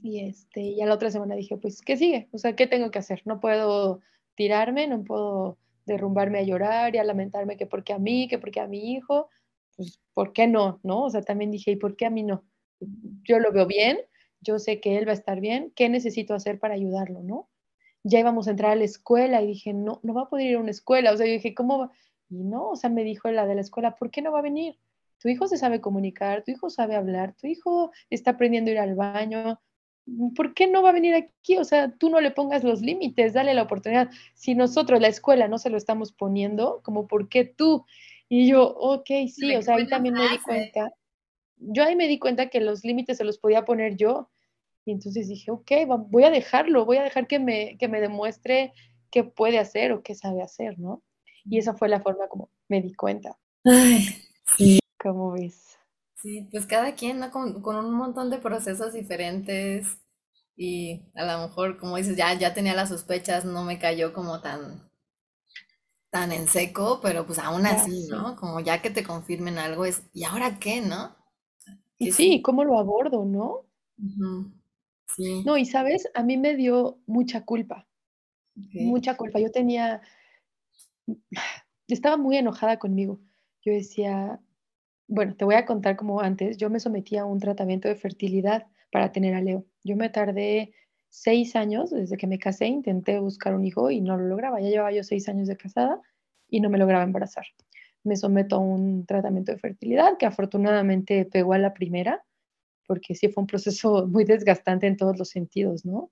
[0.01, 2.29] y este, ya la otra semana dije, pues, ¿qué sigue?
[2.31, 3.21] O sea, ¿qué tengo que hacer?
[3.25, 4.01] No puedo
[4.35, 8.59] tirarme, no puedo derrumbarme a llorar y a lamentarme que porque a mí, que porque
[8.59, 9.29] a mi hijo,
[9.75, 10.79] pues, ¿por qué no?
[10.83, 11.05] ¿No?
[11.05, 12.43] O sea, también dije, ¿y por qué a mí no?
[13.23, 13.99] Yo lo veo bien,
[14.41, 17.49] yo sé que él va a estar bien, ¿qué necesito hacer para ayudarlo, no?
[18.03, 20.55] Ya íbamos a entrar a la escuela y dije, no, no va a poder ir
[20.55, 21.11] a una escuela.
[21.11, 21.91] O sea, yo dije, ¿cómo va?
[22.29, 24.43] Y no, o sea, me dijo la de la escuela, ¿por qué no va a
[24.43, 24.77] venir?
[25.19, 28.79] Tu hijo se sabe comunicar, tu hijo sabe hablar, tu hijo está aprendiendo a ir
[28.79, 29.59] al baño,
[30.35, 31.57] ¿por qué no va a venir aquí?
[31.57, 34.09] O sea, tú no le pongas los límites, dale la oportunidad.
[34.33, 37.85] Si nosotros, la escuela, no se lo estamos poniendo, como, ¿por qué tú?
[38.27, 40.93] Y yo, ok, sí, o sea, ahí también me di cuenta.
[41.57, 44.29] Yo ahí me di cuenta que los límites se los podía poner yo.
[44.85, 45.71] Y entonces dije, ok,
[46.07, 48.73] voy a dejarlo, voy a dejar que me, que me demuestre
[49.11, 51.03] qué puede hacer o qué sabe hacer, ¿no?
[51.45, 53.37] Y esa fue la forma como me di cuenta.
[53.65, 54.05] Ay,
[54.57, 54.78] sí.
[55.01, 55.77] ¿Cómo ves?
[56.15, 57.31] Sí, pues cada quien, ¿no?
[57.31, 59.97] Con, un montón de procesos diferentes
[60.57, 64.41] y a lo mejor, como dices, ya, ya tenía las sospechas, no me cayó como
[64.41, 64.91] tan,
[66.09, 68.35] tan en seco, pero pues aún así, ¿no?
[68.35, 71.15] Como ya que te confirmen algo es, ¿y ahora qué, no?
[71.97, 73.65] Y sí, ¿cómo lo abordo, no?
[75.15, 75.43] Sí.
[75.45, 77.87] No, y sabes, a mí me dio mucha culpa,
[78.55, 79.39] mucha culpa.
[79.39, 80.01] Yo tenía,
[81.87, 83.21] estaba muy enojada conmigo.
[83.61, 84.41] Yo decía,
[85.09, 88.67] bueno, te voy a contar como antes, yo me sometí a un tratamiento de fertilidad
[88.91, 89.65] para tener a Leo.
[89.83, 90.71] Yo me tardé
[91.09, 94.61] seis años desde que me casé, intenté buscar un hijo y no lo lograba.
[94.61, 95.99] Ya llevaba yo seis años de casada
[96.47, 97.45] y no me lograba embarazar.
[98.03, 102.23] Me someto a un tratamiento de fertilidad que afortunadamente pegó a la primera,
[102.85, 106.11] porque sí fue un proceso muy desgastante en todos los sentidos, ¿no?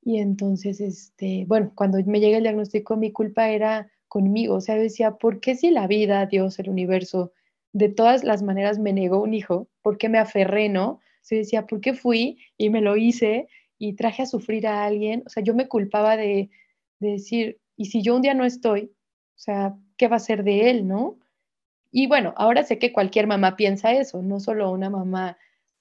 [0.00, 4.76] Y entonces, este, bueno, cuando me llega el diagnóstico, mi culpa era conmigo, o sea,
[4.76, 7.32] decía, ¿por qué si la vida, Dios, el universo,
[7.74, 11.00] de todas las maneras me negó un hijo, ¿por qué me aferré, no?
[11.22, 15.24] Se decía, ¿por qué fui y me lo hice y traje a sufrir a alguien?
[15.26, 16.50] O sea, yo me culpaba de,
[17.00, 18.92] decir, ¿y si yo un día no estoy?
[19.34, 21.18] O sea, ¿qué va a ser de él, no?
[21.90, 25.36] Y bueno, ahora sé que cualquier mamá piensa eso, no solo una mamá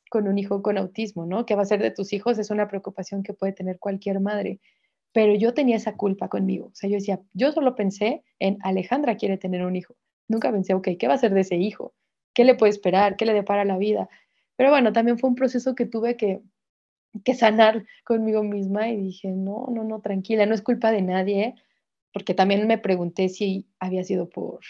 [0.09, 1.45] con un hijo con autismo, ¿no?
[1.45, 2.39] ¿Qué va a ser de tus hijos?
[2.39, 4.59] Es una preocupación que puede tener cualquier madre.
[5.11, 6.67] Pero yo tenía esa culpa conmigo.
[6.67, 9.95] O sea, yo decía, yo solo pensé en Alejandra quiere tener un hijo.
[10.27, 11.93] Nunca pensé, ok, ¿qué va a ser de ese hijo?
[12.33, 13.15] ¿Qué le puede esperar?
[13.17, 14.09] ¿Qué le depara la vida?
[14.55, 16.41] Pero bueno, también fue un proceso que tuve que,
[17.23, 21.55] que sanar conmigo misma y dije, no, no, no, tranquila, no es culpa de nadie,
[22.13, 24.61] porque también me pregunté si había sido por,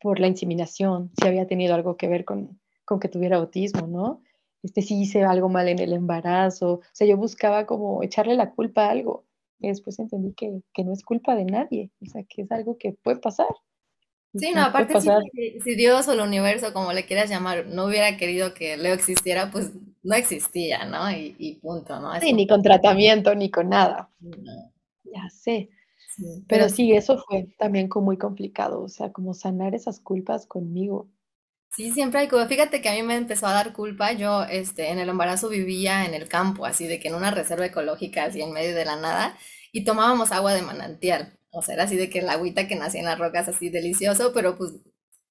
[0.00, 4.22] por la inseminación, si había tenido algo que ver con, con que tuviera autismo, ¿no?
[4.62, 8.50] Este, si hice algo mal en el embarazo, o sea, yo buscaba como echarle la
[8.52, 9.24] culpa a algo.
[9.60, 12.78] Y después entendí que, que no es culpa de nadie, o sea, que es algo
[12.78, 13.48] que puede pasar.
[14.38, 18.54] Sí, no, aparte si, Dios o el universo, como le quieras llamar, no hubiera querido
[18.54, 19.72] que Leo existiera, pues
[20.02, 21.10] no existía, ¿no?
[21.10, 22.18] Y, punto, ¿no?
[22.20, 24.10] sí, ni con tratamiento, ni con nada.
[25.04, 25.70] Ya sé.
[26.46, 31.08] pero, sí, eso fue también como muy complicado, o sea, como sanar esas culpas conmigo.
[31.70, 32.46] Sí, siempre hay culpa.
[32.46, 34.12] Fíjate que a mí me empezó a dar culpa.
[34.12, 37.66] Yo, este, en el embarazo vivía en el campo, así de que en una reserva
[37.66, 39.36] ecológica, así en medio de la nada,
[39.70, 41.37] y tomábamos agua de manantial.
[41.58, 44.32] O sea, era así de que el agüita que nacía en las rocas así delicioso,
[44.32, 44.74] pero pues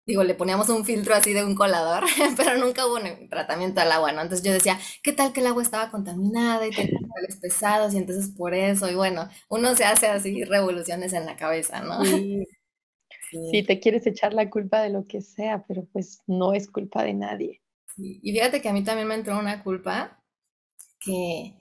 [0.07, 2.05] digo, le poníamos un filtro así de un colador,
[2.37, 4.21] pero nunca hubo un tratamiento al agua, ¿no?
[4.21, 7.97] Entonces yo decía, ¿qué tal que el agua estaba contaminada y tenía metales pesados y
[7.97, 8.89] entonces por eso?
[8.89, 12.03] Y bueno, uno se hace así revoluciones en la cabeza, ¿no?
[12.05, 12.45] Sí.
[13.67, 17.13] te quieres echar la culpa de lo que sea, pero pues no es culpa de
[17.13, 17.61] nadie.
[17.97, 20.23] Y fíjate que a mí también me entró una culpa
[20.99, 21.55] que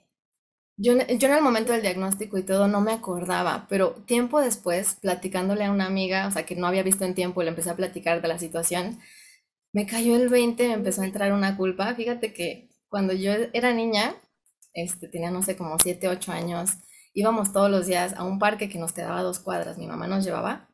[0.77, 4.95] yo, yo en el momento del diagnóstico y todo no me acordaba, pero tiempo después,
[5.01, 7.75] platicándole a una amiga, o sea, que no había visto en tiempo, le empecé a
[7.75, 8.99] platicar de la situación,
[9.73, 11.95] me cayó el 20, me empezó a entrar una culpa.
[11.95, 14.15] Fíjate que cuando yo era niña,
[14.73, 16.71] este, tenía, no sé, como 7, 8 años,
[17.13, 20.25] íbamos todos los días a un parque que nos quedaba dos cuadras, mi mamá nos
[20.25, 20.69] llevaba,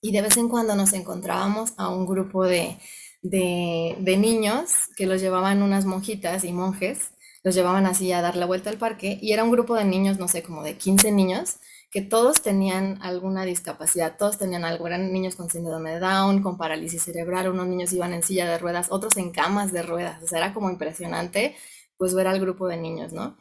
[0.00, 2.78] y de vez en cuando nos encontrábamos a un grupo de,
[3.22, 7.12] de, de niños que los llevaban unas monjitas y monjes
[7.44, 10.18] los llevaban así a dar la vuelta al parque y era un grupo de niños,
[10.18, 11.56] no sé, como de 15 niños,
[11.90, 16.56] que todos tenían alguna discapacidad, todos tenían algo, eran niños con síndrome de Down, con
[16.56, 20.26] parálisis cerebral, unos niños iban en silla de ruedas, otros en camas de ruedas, o
[20.26, 21.56] sea, era como impresionante
[21.98, 23.36] pues ver al grupo de niños, ¿no?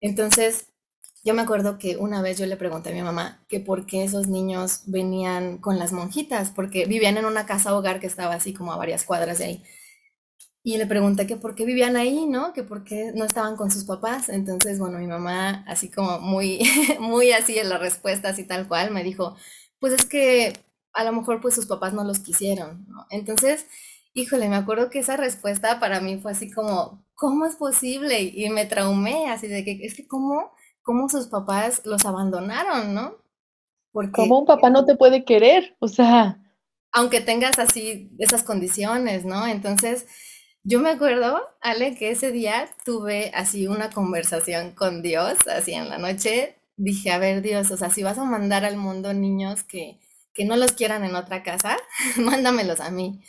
[0.00, 0.66] Entonces,
[1.24, 4.04] yo me acuerdo que una vez yo le pregunté a mi mamá que por qué
[4.04, 8.54] esos niños venían con las monjitas, porque vivían en una casa hogar que estaba así
[8.54, 9.64] como a varias cuadras de ahí.
[10.66, 12.52] Y le pregunté que por qué vivían ahí, ¿no?
[12.52, 14.28] Que por qué no estaban con sus papás.
[14.28, 16.58] Entonces, bueno, mi mamá, así como muy,
[16.98, 19.36] muy así en la respuesta, así tal cual, me dijo,
[19.78, 20.54] pues es que
[20.92, 23.06] a lo mejor pues sus papás no los quisieron, ¿no?
[23.10, 23.68] Entonces,
[24.12, 28.22] híjole, me acuerdo que esa respuesta para mí fue así como, ¿cómo es posible?
[28.22, 30.50] Y me traumé, así de que, es que, ¿cómo,
[30.82, 33.14] cómo sus papás los abandonaron, ¿no?
[33.92, 35.76] Porque, ¿Cómo un papá no te puede querer?
[35.78, 36.40] O sea...
[36.90, 39.46] Aunque tengas así esas condiciones, ¿no?
[39.46, 40.06] Entonces,
[40.68, 45.88] yo me acuerdo, Ale, que ese día tuve así una conversación con Dios, así en
[45.88, 46.56] la noche.
[46.76, 50.00] Dije, a ver, Dios, o sea, si vas a mandar al mundo niños que,
[50.34, 51.76] que no los quieran en otra casa,
[52.16, 53.22] mándamelos a mí.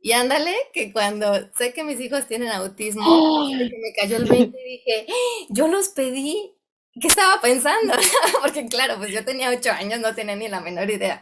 [0.00, 4.70] Y ándale, que cuando sé que mis hijos tienen autismo, me cayó el 20 y
[4.70, 5.06] dije,
[5.50, 6.54] yo los pedí.
[6.98, 7.92] ¿Qué estaba pensando?
[8.42, 11.20] Porque claro, pues yo tenía ocho años, no tenía ni la menor idea.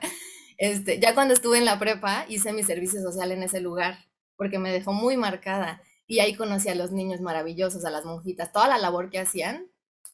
[0.57, 4.08] Este, ya cuando estuve en la prepa, hice mi servicio social en ese lugar
[4.39, 5.83] porque me dejó muy marcada.
[6.07, 9.67] Y ahí conocí a los niños maravillosos, a las monjitas, toda la labor que hacían.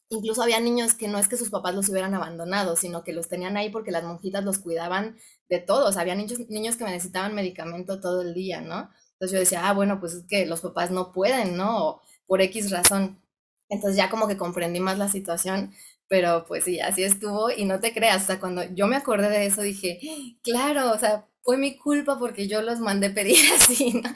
[0.09, 3.29] Incluso había niños que no es que sus papás los hubieran abandonado, sino que los
[3.29, 5.15] tenían ahí porque las monjitas los cuidaban
[5.47, 5.95] de todos.
[5.95, 8.89] Había niños, niños que necesitaban medicamento todo el día, ¿no?
[9.13, 12.01] Entonces yo decía, ah, bueno, pues es que los papás no pueden, ¿no?
[12.27, 13.21] por X razón.
[13.69, 15.73] Entonces ya como que comprendí más la situación,
[16.07, 19.29] pero pues sí, así estuvo y no te creas, o sea, cuando yo me acordé
[19.29, 19.99] de eso dije,
[20.43, 24.09] claro, o sea, fue mi culpa porque yo los mandé pedir así, ¿no?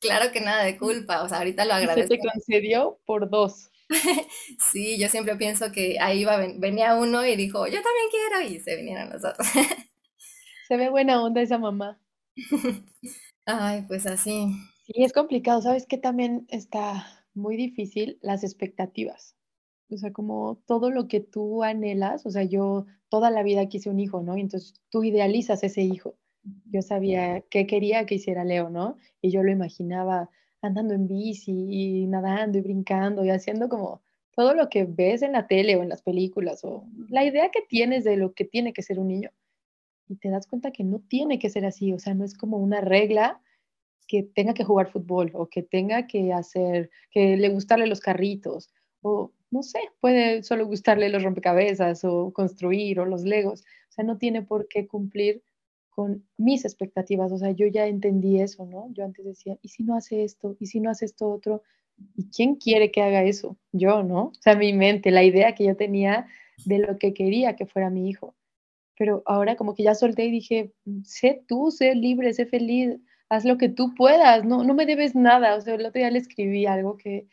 [0.00, 2.14] Claro que nada de culpa, o sea, ahorita lo agradezco.
[2.14, 3.70] Se te concedió por dos.
[4.72, 8.60] sí, yo siempre pienso que ahí iba, venía uno y dijo, yo también quiero, y
[8.60, 9.46] se vinieron los otros.
[10.68, 12.00] se ve buena onda esa mamá.
[13.44, 14.46] Ay, pues así.
[14.86, 15.98] Sí, es complicado, ¿sabes qué?
[15.98, 19.34] También está muy difícil las expectativas.
[19.90, 23.90] O sea, como todo lo que tú anhelas, o sea, yo toda la vida quise
[23.90, 24.36] un hijo, ¿no?
[24.36, 28.96] Y entonces tú idealizas ese hijo yo sabía qué quería que hiciera Leo, ¿no?
[29.20, 30.30] Y yo lo imaginaba
[30.62, 35.32] andando en bici y nadando y brincando y haciendo como todo lo que ves en
[35.32, 38.72] la tele o en las películas o la idea que tienes de lo que tiene
[38.72, 39.30] que ser un niño.
[40.08, 42.58] Y te das cuenta que no tiene que ser así, o sea, no es como
[42.58, 43.40] una regla
[44.06, 48.70] que tenga que jugar fútbol o que tenga que hacer, que le gustarle los carritos
[49.02, 54.04] o no sé, puede solo gustarle los rompecabezas o construir o los legos, o sea,
[54.04, 55.42] no tiene por qué cumplir
[55.98, 58.86] con mis expectativas, o sea, yo ya entendí eso, ¿no?
[58.92, 60.56] Yo antes decía, ¿y si no hace esto?
[60.60, 61.64] ¿Y si no hace esto otro?
[62.14, 63.58] ¿Y quién quiere que haga eso?
[63.72, 64.26] Yo, ¿no?
[64.26, 66.28] O sea, mi mente, la idea que yo tenía
[66.64, 68.36] de lo que quería que fuera mi hijo.
[68.96, 73.44] Pero ahora como que ya solté y dije, sé tú, sé libre, sé feliz, haz
[73.44, 75.56] lo que tú puedas, no, no me debes nada.
[75.56, 77.26] O sea, el otro día le escribí algo que,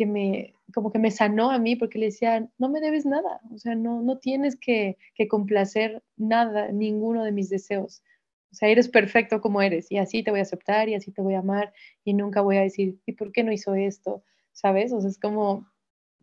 [0.00, 3.42] que me, como que me sanó a mí porque le decía, no me debes nada,
[3.52, 8.02] o sea, no, no tienes que, que complacer nada, ninguno de mis deseos.
[8.50, 11.20] O sea, eres perfecto como eres y así te voy a aceptar y así te
[11.20, 14.24] voy a amar y nunca voy a decir, ¿y por qué no hizo esto?
[14.52, 14.90] ¿Sabes?
[14.94, 15.70] O sea, es como,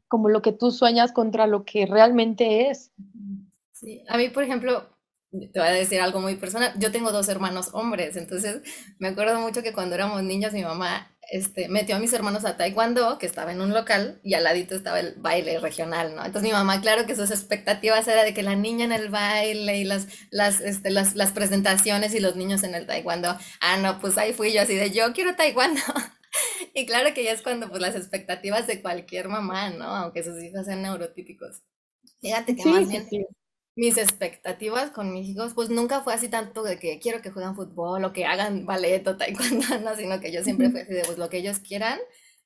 [0.08, 2.92] como lo que tú sueñas contra lo que realmente es.
[3.74, 4.90] Sí, a mí, por ejemplo,
[5.30, 6.74] te voy a decir algo muy personal.
[6.80, 8.64] Yo tengo dos hermanos hombres, entonces
[8.98, 12.58] me acuerdo mucho que cuando éramos niños mi mamá este, metió a mis hermanos a
[12.58, 16.26] taekwondo, que estaba en un local, y al ladito estaba el baile regional, ¿no?
[16.26, 19.78] Entonces mi mamá, claro que sus expectativas era de que la niña en el baile
[19.78, 23.38] y las, las, este, las, las presentaciones y los niños en el taekwondo.
[23.62, 25.82] Ah, no, pues ahí fui yo así de yo quiero taekwondo.
[26.74, 29.86] y claro que ya es cuando pues las expectativas de cualquier mamá, ¿no?
[29.86, 31.62] Aunque sus hijos sean neurotípicos.
[32.22, 33.08] Fíjate que más bien
[33.78, 37.56] mis expectativas con mis hijos, pues nunca fue así tanto de que quiero que jueguen
[37.56, 41.04] fútbol o que hagan ballet o taekwondo, no, sino que yo siempre fui así de
[41.06, 42.00] pues lo que ellos quieran,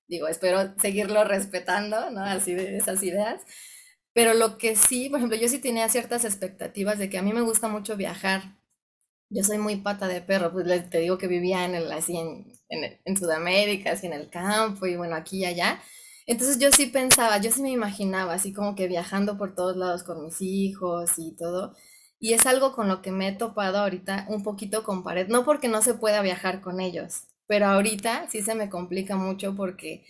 [0.07, 2.23] digo, espero seguirlo respetando, ¿no?
[2.25, 3.41] Así de esas ideas.
[4.13, 7.33] Pero lo que sí, por ejemplo, yo sí tenía ciertas expectativas de que a mí
[7.33, 8.57] me gusta mucho viajar.
[9.29, 12.51] Yo soy muy pata de perro, pues te digo que vivía en el, así en,
[12.69, 15.81] en, en Sudamérica, así en el campo y bueno, aquí y allá.
[16.27, 20.03] Entonces yo sí pensaba, yo sí me imaginaba así como que viajando por todos lados
[20.03, 21.75] con mis hijos y todo.
[22.19, 25.27] Y es algo con lo que me he topado ahorita un poquito con pared.
[25.27, 29.55] No porque no se pueda viajar con ellos, pero ahorita sí se me complica mucho
[29.55, 30.05] porque,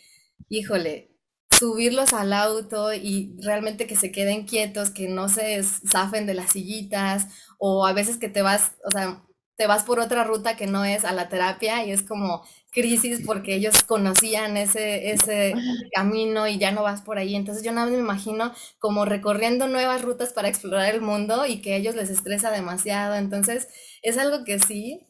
[0.49, 1.11] híjole,
[1.51, 6.51] subirlos al auto y realmente que se queden quietos, que no se zafen de las
[6.51, 7.27] sillitas
[7.59, 9.23] o a veces que te vas, o sea,
[9.61, 13.21] te vas por otra ruta que no es a la terapia y es como crisis
[13.23, 15.53] porque ellos conocían ese, ese
[15.93, 17.35] camino y ya no vas por ahí.
[17.35, 21.61] Entonces yo nada más me imagino como recorriendo nuevas rutas para explorar el mundo y
[21.61, 23.13] que a ellos les estresa demasiado.
[23.15, 23.67] Entonces
[24.01, 25.07] es algo que sí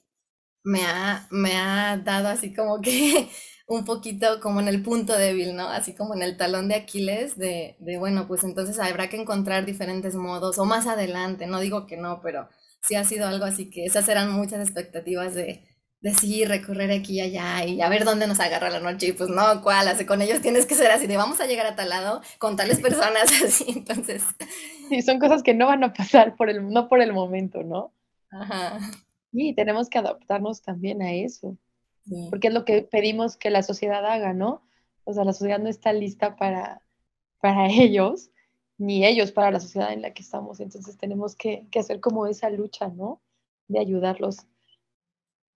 [0.64, 3.30] me ha, me ha dado así como que
[3.68, 5.70] un poquito como en el punto débil, ¿no?
[5.70, 9.66] Así como en el talón de Aquiles de, de bueno, pues entonces habrá que encontrar
[9.66, 12.50] diferentes modos o más adelante, no digo que no, pero
[12.82, 15.64] sí ha sido algo así que esas eran muchas expectativas de,
[16.20, 19.08] sí, recorrer aquí y allá y a ver dónde nos agarra la noche.
[19.08, 19.88] Y pues no, ¿cuál?
[19.88, 22.56] Así con ellos tienes que ser así de vamos a llegar a tal lado con
[22.56, 23.66] tales personas así.
[23.68, 24.24] Entonces.
[24.90, 27.94] Sí, son cosas que no van a pasar por el, no por el momento, ¿no?
[28.32, 28.80] Ajá.
[29.32, 31.58] Y tenemos que adaptarnos también a eso.
[32.30, 34.64] Porque es lo que pedimos que la sociedad haga, ¿no?
[35.04, 36.82] O sea, la sociedad no está lista para,
[37.40, 38.31] para ellos,
[38.82, 40.60] ni ellos para la sociedad en la que estamos.
[40.60, 43.22] Entonces tenemos que, que hacer como esa lucha, ¿no?
[43.68, 44.48] De ayudarlos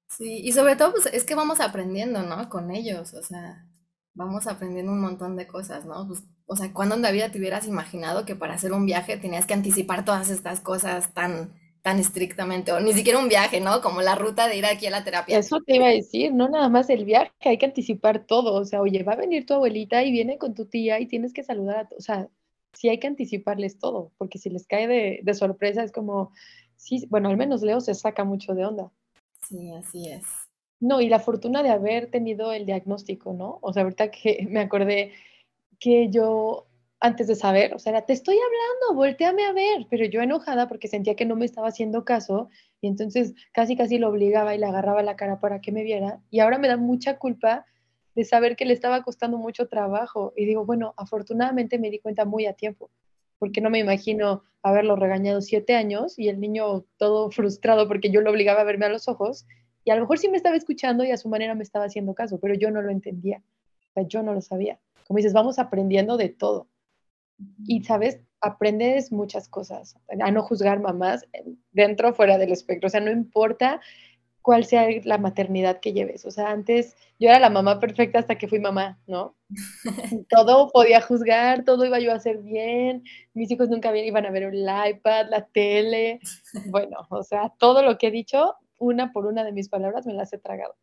[0.07, 2.47] Sí, y sobre todo, pues es que vamos aprendiendo, ¿no?
[2.49, 3.65] Con ellos, o sea,
[4.13, 6.07] vamos aprendiendo un montón de cosas, ¿no?
[6.07, 9.17] Pues, o sea, ¿cuándo en la vida te hubieras imaginado que para hacer un viaje
[9.17, 12.71] tenías que anticipar todas estas cosas tan, tan estrictamente?
[12.71, 13.81] O ni siquiera un viaje, ¿no?
[13.81, 15.37] Como la ruta de ir aquí a la terapia.
[15.37, 18.53] Eso te iba a decir, no nada más el viaje, hay que anticipar todo.
[18.53, 21.33] O sea, oye, va a venir tu abuelita y viene con tu tía y tienes
[21.33, 22.29] que saludar a, o sea,
[22.75, 26.31] sí hay que anticiparles todo, porque si les cae de, de sorpresa es como,
[26.75, 28.91] sí, bueno, al menos Leo se saca mucho de onda.
[29.41, 30.25] Sí, así es.
[30.79, 33.59] No, y la fortuna de haber tenido el diagnóstico, ¿no?
[33.61, 35.13] O sea, ahorita que me acordé
[35.79, 36.67] que yo
[36.99, 40.87] antes de saber, o sea, te estoy hablando, volteame a ver, pero yo enojada porque
[40.87, 42.49] sentía que no me estaba haciendo caso
[42.81, 46.21] y entonces casi casi lo obligaba y le agarraba la cara para que me viera
[46.31, 47.65] y ahora me da mucha culpa
[48.15, 52.25] de saber que le estaba costando mucho trabajo y digo, bueno, afortunadamente me di cuenta
[52.25, 52.89] muy a tiempo,
[53.37, 58.21] porque no me imagino haberlo regañado siete años y el niño todo frustrado porque yo
[58.21, 59.45] lo obligaba a verme a los ojos
[59.83, 62.15] y a lo mejor sí me estaba escuchando y a su manera me estaba haciendo
[62.15, 63.43] caso, pero yo no lo entendía,
[63.89, 64.79] o sea, yo no lo sabía.
[65.05, 66.67] Como dices, vamos aprendiendo de todo.
[67.67, 68.19] Y, ¿sabes?
[68.39, 71.25] Aprendes muchas cosas, a no juzgar mamás
[71.71, 73.81] dentro o fuera del espectro, o sea, no importa
[74.45, 76.23] cuál sea la maternidad que lleves.
[76.23, 79.35] O sea, antes yo era la mamá perfecta hasta que fui mamá, ¿no?
[80.29, 83.03] todo podía juzgar, todo iba yo a hacer bien,
[83.33, 86.19] mis hijos nunca bien iban a ver el iPad, la tele,
[86.69, 90.13] bueno, o sea, todo lo que he dicho, una por una de mis palabras me
[90.13, 90.75] las he tragado.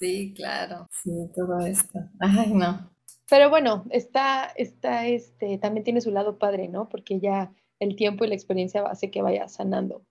[0.00, 1.98] Sí, claro, sí, todo esto.
[2.20, 2.90] Ay, no.
[3.28, 6.88] Pero bueno, está, está, este, también tiene su lado padre, ¿no?
[6.88, 10.06] Porque ya el tiempo y la experiencia hace que vaya sanando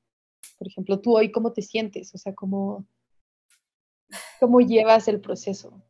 [0.57, 2.13] por ejemplo, tú hoy, ¿cómo te sientes?
[2.13, 2.85] O sea, ¿cómo,
[4.39, 5.81] cómo llevas el proceso?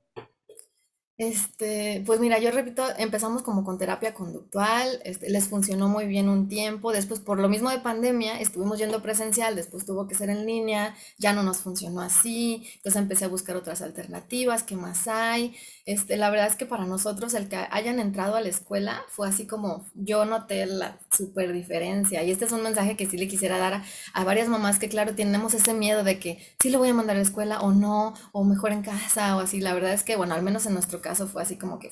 [1.24, 6.28] Este, pues mira, yo repito, empezamos como con terapia conductual, este, les funcionó muy bien
[6.28, 10.30] un tiempo, después por lo mismo de pandemia estuvimos yendo presencial, después tuvo que ser
[10.30, 15.08] en línea, ya no nos funcionó así, entonces empecé a buscar otras alternativas, ¿qué más
[15.08, 15.56] hay?
[15.86, 19.28] Este, la verdad es que para nosotros el que hayan entrado a la escuela fue
[19.28, 23.28] así como yo noté la super diferencia y este es un mensaje que sí le
[23.28, 23.84] quisiera dar a,
[24.14, 27.16] a varias mamás que claro tenemos ese miedo de que sí lo voy a mandar
[27.16, 30.16] a la escuela o no, o mejor en casa o así, la verdad es que
[30.16, 31.92] bueno, al menos en nuestro caso fue así como que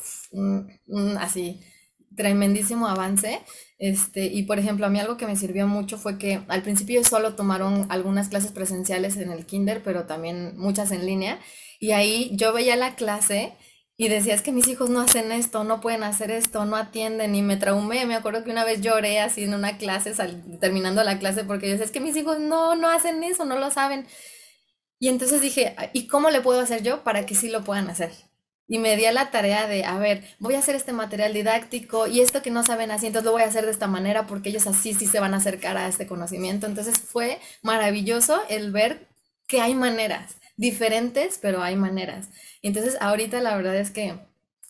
[1.20, 1.62] así
[2.16, 3.42] tremendísimo avance.
[3.78, 7.04] Este, y por ejemplo, a mí algo que me sirvió mucho fue que al principio
[7.04, 11.40] solo tomaron algunas clases presenciales en el kinder, pero también muchas en línea.
[11.80, 13.54] Y ahí yo veía la clase
[13.98, 17.36] y decía, es que mis hijos no hacen esto, no pueden hacer esto, no atienden.
[17.36, 18.06] Y me traumé.
[18.06, 20.14] Me acuerdo que una vez lloré así en una clase,
[20.60, 23.58] terminando la clase, porque yo decía, es que mis hijos no, no hacen eso, no
[23.58, 24.08] lo saben.
[25.00, 28.12] Y entonces dije, ¿y cómo le puedo hacer yo para que sí lo puedan hacer?
[28.72, 32.08] Y me di a la tarea de, a ver, voy a hacer este material didáctico
[32.08, 34.48] y esto que no saben así, entonces lo voy a hacer de esta manera porque
[34.48, 36.68] ellos así sí se van a acercar a este conocimiento.
[36.68, 39.10] Entonces fue maravilloso el ver
[39.46, 42.30] que hay maneras, diferentes, pero hay maneras.
[42.62, 44.18] Entonces ahorita la verdad es que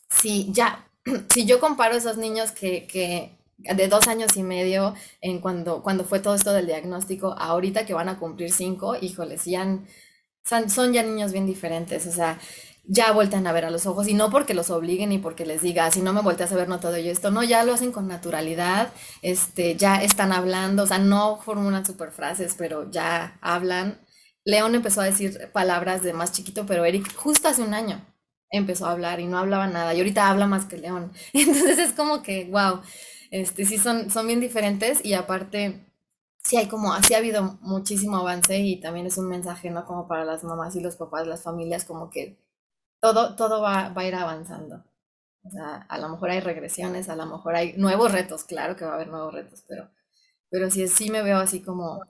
[0.10, 0.88] si ya,
[1.32, 6.06] si yo comparo esos niños que, que de dos años y medio en cuando, cuando
[6.06, 9.78] fue todo esto del diagnóstico, ahorita que van a cumplir cinco, híjoles, ya
[10.44, 12.40] son, son ya niños bien diferentes, o sea,
[12.84, 15.62] ya vueltan a ver a los ojos y no porque los obliguen y porque les
[15.62, 17.92] diga, si no me volteas a ver, no todo yo esto, no, ya lo hacen
[17.92, 18.92] con naturalidad,
[19.22, 24.00] este, ya están hablando, o sea, no formulan super frases, pero ya hablan.
[24.44, 28.04] León empezó a decir palabras de más chiquito, pero Eric justo hace un año
[28.50, 31.12] empezó a hablar y no hablaba nada y ahorita habla más que León.
[31.34, 32.82] Entonces es como que, wow,
[33.32, 35.86] este, sí son, son bien diferentes y aparte
[36.44, 39.86] sí hay como, así ha habido muchísimo avance y también es un mensaje, ¿no?
[39.86, 42.38] Como para las mamás y los papás, las familias, como que
[43.02, 44.86] todo, todo va, va, a ir avanzando.
[45.44, 48.86] O sea, a lo mejor hay regresiones, a lo mejor hay nuevos retos, claro que
[48.86, 49.90] va a haber nuevos retos, pero,
[50.52, 52.02] pero sí, sí me veo así como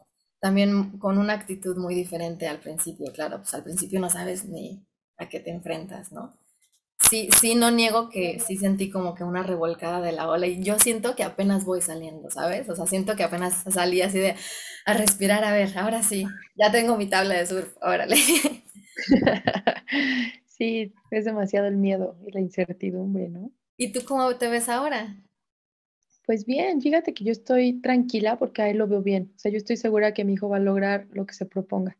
[0.41, 4.85] también con una actitud muy diferente al principio, claro, pues al principio no sabes ni
[5.17, 6.37] a qué te enfrentas, ¿no?
[7.09, 10.63] Sí, sí, no niego que sí sentí como que una revolcada de la ola y
[10.63, 12.69] yo siento que apenas voy saliendo, ¿sabes?
[12.69, 14.35] O sea, siento que apenas salí así de
[14.85, 16.25] a respirar, a ver, ahora sí,
[16.55, 18.15] ya tengo mi tabla de surf, órale.
[20.61, 23.51] Sí, es demasiado el miedo y la incertidumbre, ¿no?
[23.77, 25.19] ¿Y tú cómo te ves ahora?
[26.27, 29.31] Pues bien, fíjate que yo estoy tranquila porque ahí lo veo bien.
[29.35, 31.97] O sea, yo estoy segura que mi hijo va a lograr lo que se proponga.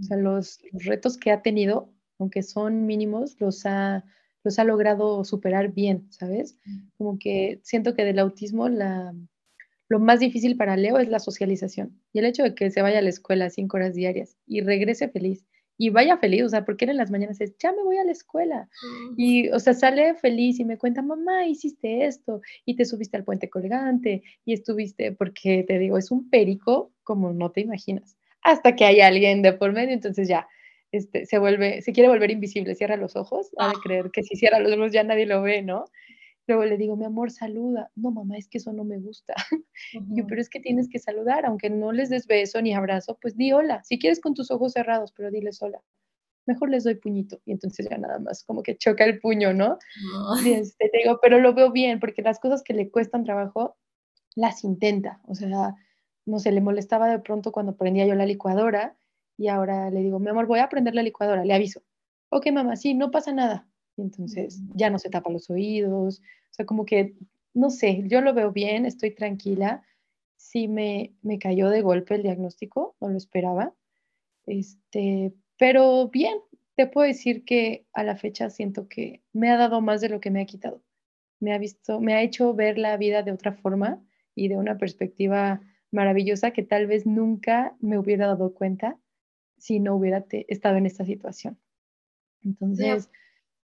[0.00, 4.06] O sea, los, retos que ha tenido, aunque son mínimos, los ha,
[4.42, 6.56] los ha logrado superar bien, ¿sabes?
[6.96, 9.14] Como que siento que del autismo la,
[9.88, 13.00] lo más difícil para Leo es la socialización y el hecho de que se vaya
[13.00, 15.44] a la escuela cinco horas diarias y regrese feliz
[15.82, 18.12] y vaya feliz, o sea, porque en las mañanas es, ya me voy a la
[18.12, 18.68] escuela.
[19.16, 23.24] Y, o sea, sale feliz y me cuenta, mamá, hiciste esto, y te subiste al
[23.24, 28.76] puente colgante, y estuviste, porque te digo, es un perico como no te imaginas, hasta
[28.76, 30.46] que hay alguien de por medio, entonces ya,
[30.92, 34.36] este, se vuelve, se quiere volver invisible, cierra los ojos, ha de creer que si
[34.36, 35.86] cierra los ojos ya nadie lo ve, ¿no?
[36.46, 37.90] Luego le digo, mi amor, saluda.
[37.94, 39.34] No, mamá, es que eso no me gusta.
[40.08, 43.36] yo, pero es que tienes que saludar, aunque no les des beso ni abrazo, pues
[43.36, 43.82] di hola.
[43.84, 45.80] Si quieres con tus ojos cerrados, pero diles hola.
[46.46, 47.40] Mejor les doy puñito.
[47.44, 49.78] Y entonces ya nada más como que choca el puño, ¿no?
[50.44, 53.76] Y este, te digo, pero lo veo bien, porque las cosas que le cuestan trabajo,
[54.34, 55.20] las intenta.
[55.26, 55.76] O sea,
[56.26, 58.96] no sé, le molestaba de pronto cuando prendía yo la licuadora
[59.36, 61.82] y ahora le digo, mi amor, voy a prender la licuadora, le aviso.
[62.30, 66.54] Ok, mamá, sí, no pasa nada y entonces ya no se tapa los oídos, o
[66.54, 67.14] sea, como que,
[67.54, 69.82] no sé, yo lo veo bien, estoy tranquila,
[70.36, 73.74] sí me, me cayó de golpe el diagnóstico, no lo esperaba,
[74.46, 76.38] este, pero bien,
[76.74, 80.20] te puedo decir que a la fecha siento que me ha dado más de lo
[80.20, 80.82] que me ha quitado.
[81.38, 84.02] Me ha visto, me ha hecho ver la vida de otra forma
[84.34, 88.98] y de una perspectiva maravillosa que tal vez nunca me hubiera dado cuenta
[89.58, 91.58] si no hubiera estado en esta situación.
[92.42, 93.10] Entonces,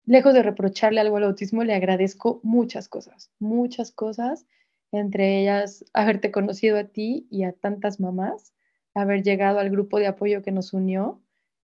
[0.06, 4.46] lejos de reprocharle algo al autismo, le agradezco muchas cosas, muchas cosas,
[4.92, 8.52] entre ellas haberte conocido a ti y a tantas mamás,
[8.94, 11.20] haber llegado al grupo de apoyo que nos unió,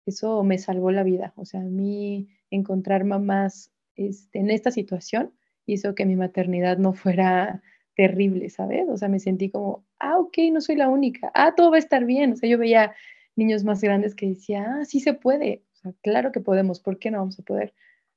[0.06, 1.32] eso me salvó la vida.
[1.36, 5.32] O sea, a mí encontrar mamás este, en esta situación
[5.66, 7.62] hizo que mi maternidad no fuera
[7.96, 8.88] terrible, ¿sabes?
[8.88, 11.78] O sea, me sentí como, ah, ok, no soy la única, ah, todo va a
[11.78, 12.32] estar bien.
[12.32, 12.94] O sea, yo veía
[13.36, 15.62] niños más grandes que decía, ah, sí se puede,
[16.02, 17.72] claro que podemos, ¿por qué no vamos a poder?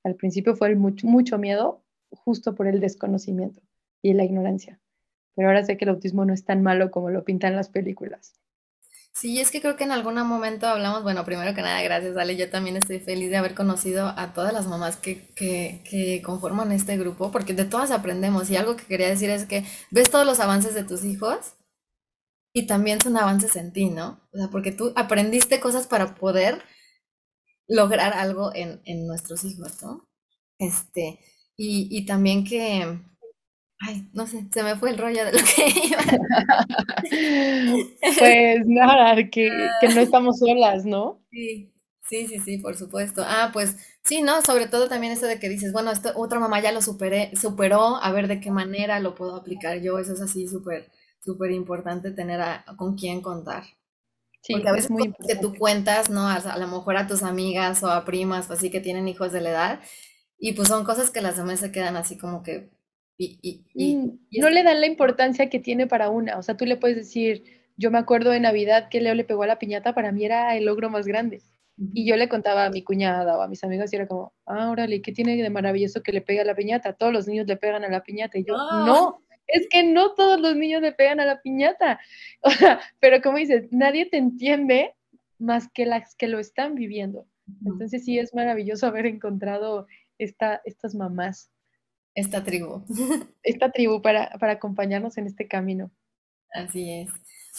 [0.07, 3.61] Al principio fue mucho, mucho miedo justo por el desconocimiento
[4.01, 4.79] y la ignorancia.
[5.35, 8.33] Pero ahora sé que el autismo no es tan malo como lo pintan las películas.
[9.11, 12.37] Sí, es que creo que en algún momento hablamos, bueno, primero que nada, gracias, Ale,
[12.37, 16.97] yo también estoy feliz de haber conocido a todas las mamás que, que, conforman este
[16.97, 18.49] grupo, porque de todas aprendemos.
[18.49, 21.57] Y algo que quería decir es que ves todos los avances de tus hijos
[22.53, 24.21] y también son avances en ti, ¿no?
[24.31, 26.61] O sea, porque tú aprendiste cosas para poder
[27.67, 30.05] lograr algo en, en nuestros hijos, ¿no?
[30.59, 31.19] Este,
[31.55, 32.99] y, y, también que,
[33.79, 36.65] ay, no sé, se me fue el rollo de lo que iba.
[38.17, 39.49] pues nada, que,
[39.81, 41.23] que no estamos solas, ¿no?
[41.31, 41.73] Sí,
[42.09, 43.23] sí, sí, sí, por supuesto.
[43.25, 44.41] Ah, pues sí, ¿no?
[44.41, 47.97] Sobre todo también eso de que dices, bueno, esto, otra mamá ya lo superé, superó,
[47.97, 52.11] a ver de qué manera lo puedo aplicar yo, eso es así súper, súper importante
[52.11, 53.63] tener a, con quién contar.
[54.47, 56.25] Sí, Porque a veces muy que tú cuentas, ¿no?
[56.25, 59.41] A, lo mejor a tus amigas o a primas o así que tienen hijos de
[59.41, 59.79] la edad,
[60.39, 62.69] y pues son cosas que las demás se quedan así como que...
[63.17, 66.77] Y, mm, no le dan la importancia que tiene para una, o sea, tú le
[66.77, 67.43] puedes decir,
[67.75, 70.55] yo me acuerdo de Navidad que Leo le pegó a la piñata, para mí era
[70.55, 71.41] el logro más grande.
[71.93, 74.71] Y yo le contaba a mi cuñada o a mis amigos y era como, ah,
[74.71, 76.93] órale, ¿qué tiene de maravilloso que le pega a la piñata?
[76.93, 78.37] Todos los niños le pegan a la piñata.
[78.37, 78.83] Y yo, ¡Ah!
[78.87, 81.99] no, es que no todos los niños le pegan a la piñata.
[82.99, 84.93] pero como dices, nadie te entiende
[85.39, 87.27] más que las que lo están viviendo.
[87.65, 89.87] Entonces sí es maravilloso haber encontrado
[90.17, 91.51] esta, estas mamás.
[92.13, 92.83] Esta tribu.
[93.43, 95.91] Esta tribu para, para acompañarnos en este camino.
[96.51, 97.09] Así es.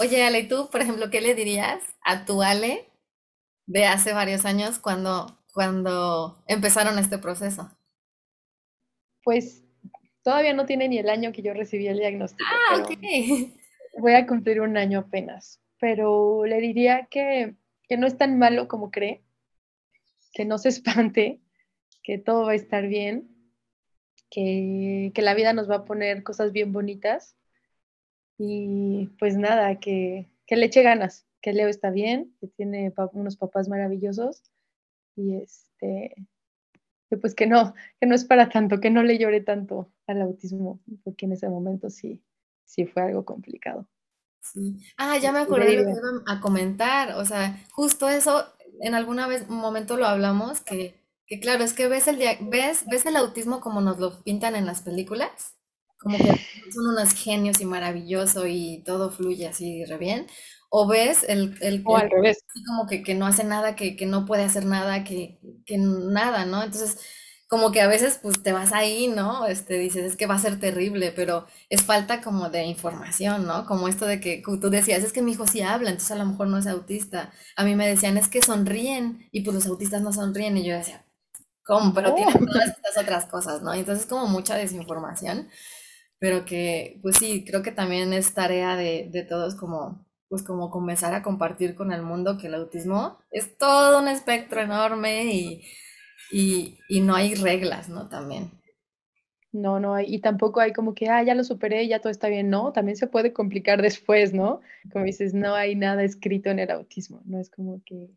[0.01, 2.91] Oye, Ale, ¿tú, por ejemplo, qué le dirías a tu Ale
[3.67, 7.71] de hace varios años cuando, cuando empezaron este proceso?
[9.23, 9.68] Pues
[10.29, 12.45] Todavía no tiene ni el año que yo recibí el diagnóstico.
[12.71, 12.99] Ah, ok.
[13.97, 17.55] Voy a cumplir un año apenas, pero le diría que,
[17.89, 19.23] que no es tan malo como cree,
[20.35, 20.69] que no se
[21.09, 21.41] espante,
[22.03, 23.27] que todo va a estar bien,
[24.29, 27.35] que, que la vida nos va a poner cosas bien bonitas
[28.37, 33.39] y pues nada, que, que le eche ganas, que Leo está bien, que tiene unos
[33.39, 34.43] papás maravillosos
[35.17, 36.17] y este
[37.09, 40.23] que pues que no, que no es para tanto, que no le llore tanto al
[40.23, 42.23] autismo, porque en ese momento sí,
[42.65, 43.89] sí fue algo complicado.
[44.41, 44.79] Sí.
[44.97, 48.47] Ah, ya me acordé de lo que iban a comentar, o sea, justo eso,
[48.81, 50.95] en alguna vez, momento lo hablamos, que,
[51.27, 54.67] que claro, es que ves el, ves, ves el autismo como nos lo pintan en
[54.67, 55.57] las películas,
[55.99, 56.25] como que
[56.73, 60.27] son unos genios y maravilloso y todo fluye así re bien,
[60.71, 62.45] o ves el, el, o al revés.
[62.67, 66.45] como que, que, no hace nada, que, que no puede hacer nada, que, que, nada,
[66.45, 66.63] ¿no?
[66.63, 66.99] Entonces,
[67.49, 69.47] como que a veces pues te vas ahí, ¿no?
[69.47, 73.65] Este, dices, es que va a ser terrible, pero es falta como de información, ¿no?
[73.67, 76.27] Como esto de que tú decías, es que mi hijo sí habla, entonces a lo
[76.27, 77.33] mejor no es autista.
[77.57, 80.77] A mí me decían, es que sonríen, y pues los autistas no sonríen, y yo
[80.77, 81.07] decía,
[81.65, 81.95] ¿cómo?
[81.95, 82.47] Pero tienen oh.
[82.47, 83.73] todas estas otras cosas, ¿no?
[83.75, 85.49] Entonces como mucha desinformación,
[86.19, 90.71] pero que pues sí, creo que también es tarea de, de todos como pues como
[90.71, 95.63] comenzar a compartir con el mundo que el autismo es todo un espectro enorme y
[96.31, 98.09] y, no hay reglas, ¿no?
[98.09, 98.51] También.
[99.53, 102.29] No, no hay, y tampoco hay como que, ah, ya lo superé, ya todo está
[102.29, 104.61] bien, no, también se puede complicar después, ¿no?
[104.93, 108.11] Como dices, no hay nada escrito en el autismo, no es como que,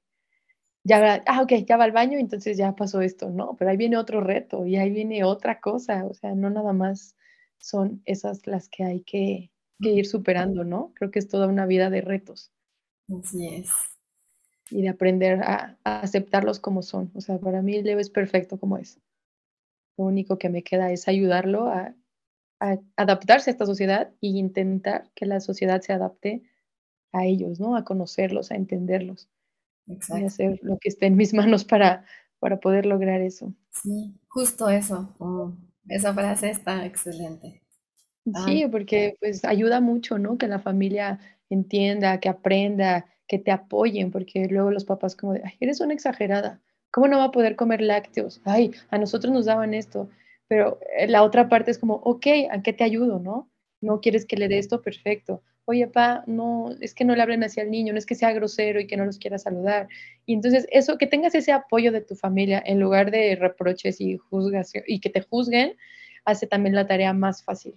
[0.84, 3.98] ya, ah, ok, ya va al baño, entonces ya pasó esto, no, pero ahí viene
[3.98, 7.16] otro reto y ahí viene otra cosa, o sea, no nada más
[7.60, 9.52] son esas las que hay que,
[9.82, 10.94] que ir superando, ¿no?
[10.96, 12.52] Creo que es toda una vida de retos.
[13.08, 13.70] Así es
[14.72, 17.12] y de aprender a, aceptarlos como son.
[17.14, 19.00] O sea, para mí Leo es perfecto como es.
[19.98, 21.94] Lo único que me queda es ayudarlo a,
[22.96, 26.44] adaptarse a esta sociedad e intentar que la sociedad se adapte
[27.12, 27.76] a ellos, ¿no?
[27.76, 29.30] A conocerlos, a entenderlos.
[29.88, 32.06] Y hacer lo que esté en mis manos para,
[32.40, 33.56] para poder lograr eso.
[33.72, 35.12] Sí, justo eso.
[35.90, 37.61] esa frase está excelente.
[38.46, 40.38] Sí, porque pues ayuda mucho, ¿no?
[40.38, 41.20] Que la familia
[41.50, 45.94] entienda, que aprenda, que te apoyen, porque luego los papás como de, ay, eres una
[45.94, 46.62] exagerada,
[46.92, 48.42] ¿cómo no va a poder comer lácteos?
[48.46, 50.10] Ay, a nosotros nos daban esto,
[50.48, 53.50] pero eh, la otra parte es como, ok, ¿a qué te ayudo, no?
[53.82, 54.82] ¿No quieres que le dé esto?
[54.82, 55.42] Perfecto.
[55.66, 58.34] Oye, pa, no, es que no le hablen así al niño, no es que sea
[58.34, 59.88] grosero y que no los quiera saludar.
[60.26, 64.18] Y entonces eso, que tengas ese apoyo de tu familia en lugar de reproches y
[64.18, 65.76] juzgas y que te juzguen,
[66.26, 67.76] hace también la tarea más fácil.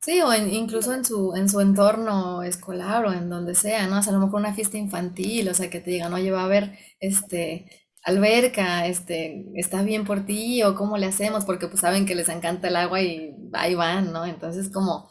[0.00, 3.98] Sí, o incluso en su, en su entorno escolar o en donde sea, ¿no?
[3.98, 6.42] O sea, a lo mejor una fiesta infantil, o sea, que te digan, oye, va
[6.42, 7.66] a haber, este,
[8.04, 12.28] alberca, este, está bien por ti, o cómo le hacemos, porque pues saben que les
[12.28, 14.24] encanta el agua y ahí van, ¿no?
[14.24, 15.10] Entonces, como,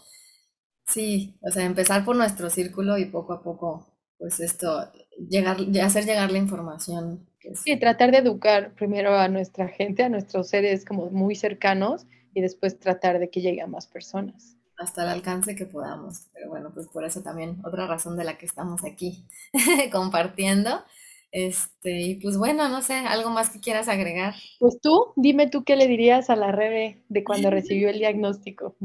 [0.88, 4.92] sí, o sea, empezar por nuestro círculo y poco a poco, pues esto,
[5.30, 7.28] llegar, hacer llegar la información.
[7.56, 12.42] Sí, tratar de educar primero a nuestra gente, a nuestros seres como muy cercanos, y
[12.42, 16.28] después tratar de que llegue a más personas hasta el alcance que podamos.
[16.34, 19.25] Pero bueno, pues por eso también otra razón de la que estamos aquí
[19.91, 20.84] compartiendo.
[21.32, 24.36] Este, y pues bueno, no sé, algo más que quieras agregar.
[24.59, 28.78] Pues tú, dime tú qué le dirías a la Rebe de cuando recibió el diagnóstico.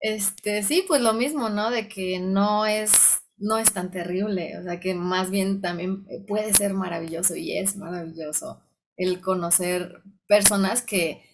[0.00, 1.70] Este, sí, pues lo mismo, ¿no?
[1.70, 6.52] De que no es, no es tan terrible, o sea que más bien también puede
[6.52, 8.60] ser maravilloso y es maravilloso
[8.96, 11.24] el conocer personas que,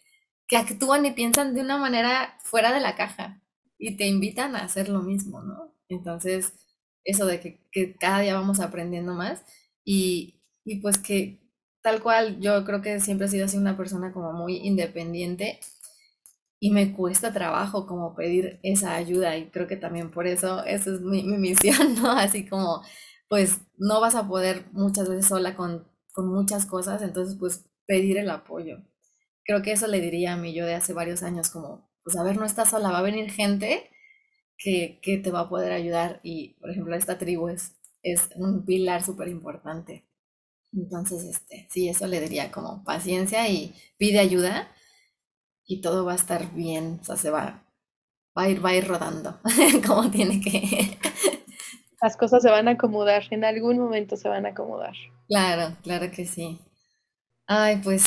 [0.47, 3.44] que actúan y piensan de una manera fuera de la caja
[3.79, 5.75] y te invitan a hacer lo mismo, ¿no?
[5.89, 6.53] Entonces,
[7.05, 9.45] eso de que, cada día vamos aprendiendo más
[9.85, 11.41] y, y, pues que
[11.83, 15.61] tal cual yo creo que siempre he sido así una persona como muy independiente
[16.61, 20.95] y me cuesta trabajo como pedir esa ayuda y creo que también por eso eso
[20.95, 22.11] es mi, mi misión, ¿no?
[22.13, 22.83] Así como
[23.29, 28.17] pues no vas a poder muchas veces sola con, con muchas cosas, entonces pues pedir
[28.19, 28.79] el apoyo.
[29.45, 32.23] Creo que eso le diría a mí yo de hace varios años como pues a
[32.23, 33.91] ver, no estás sola, va a venir gente
[34.59, 39.03] que, te va a poder ayudar y, por ejemplo, esta tribu es, es un pilar
[39.03, 40.07] súper importante.
[40.73, 44.73] Entonces, este, sí, eso le diría como paciencia y pide ayuda
[45.67, 47.65] y todo va a estar bien, o sea, se va,
[48.37, 49.41] va a ir, va a ir rodando
[49.87, 50.99] como tiene que.
[52.03, 54.95] Las cosas se van a acomodar, en algún momento se van a acomodar.
[55.27, 56.61] Claro, claro que sí.
[57.47, 58.05] Ay, pues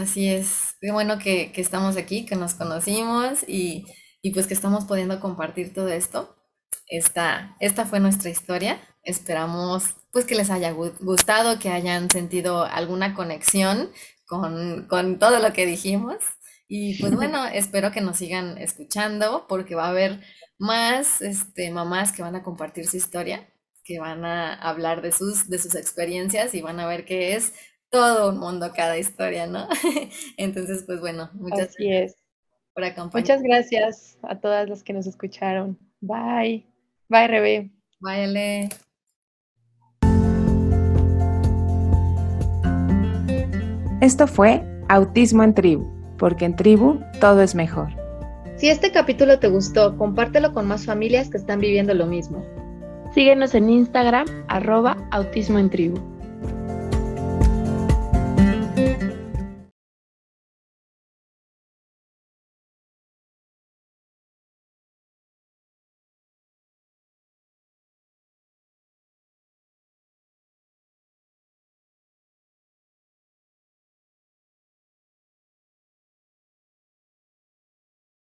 [0.00, 0.76] Así es.
[0.80, 3.86] Qué bueno que, estamos aquí, que nos conocimos y,
[4.32, 6.36] pues que estamos pudiendo compartir todo esto.
[6.88, 8.80] Esta, esta fue nuestra historia.
[9.02, 13.90] Esperamos pues que les haya gustado, que hayan sentido alguna conexión
[14.26, 16.16] con, todo lo que dijimos.
[16.68, 20.22] Y pues bueno, espero que nos sigan escuchando porque va a haber
[20.58, 23.52] más este, mamás que van a compartir su historia,
[23.84, 27.52] que van a hablar de sus, de sus experiencias y van a ver qué es
[27.92, 29.68] todo un mundo cada historia, ¿no?
[30.38, 32.16] Entonces, pues bueno, muchas gracias
[32.74, 33.14] por acompañarnos.
[33.14, 35.78] Muchas gracias a todas las que nos escucharon.
[36.00, 36.66] Bye.
[37.08, 37.70] Bye, Rebe.
[38.00, 38.68] Bye, Ale.
[44.00, 47.90] Esto fue Autismo en Tribu, porque en Tribu todo es mejor.
[48.56, 52.44] Si este capítulo te gustó, compártelo con más familias que están viviendo lo mismo.
[53.14, 56.00] Síguenos en Instagram, arroba Autismo en Tribu.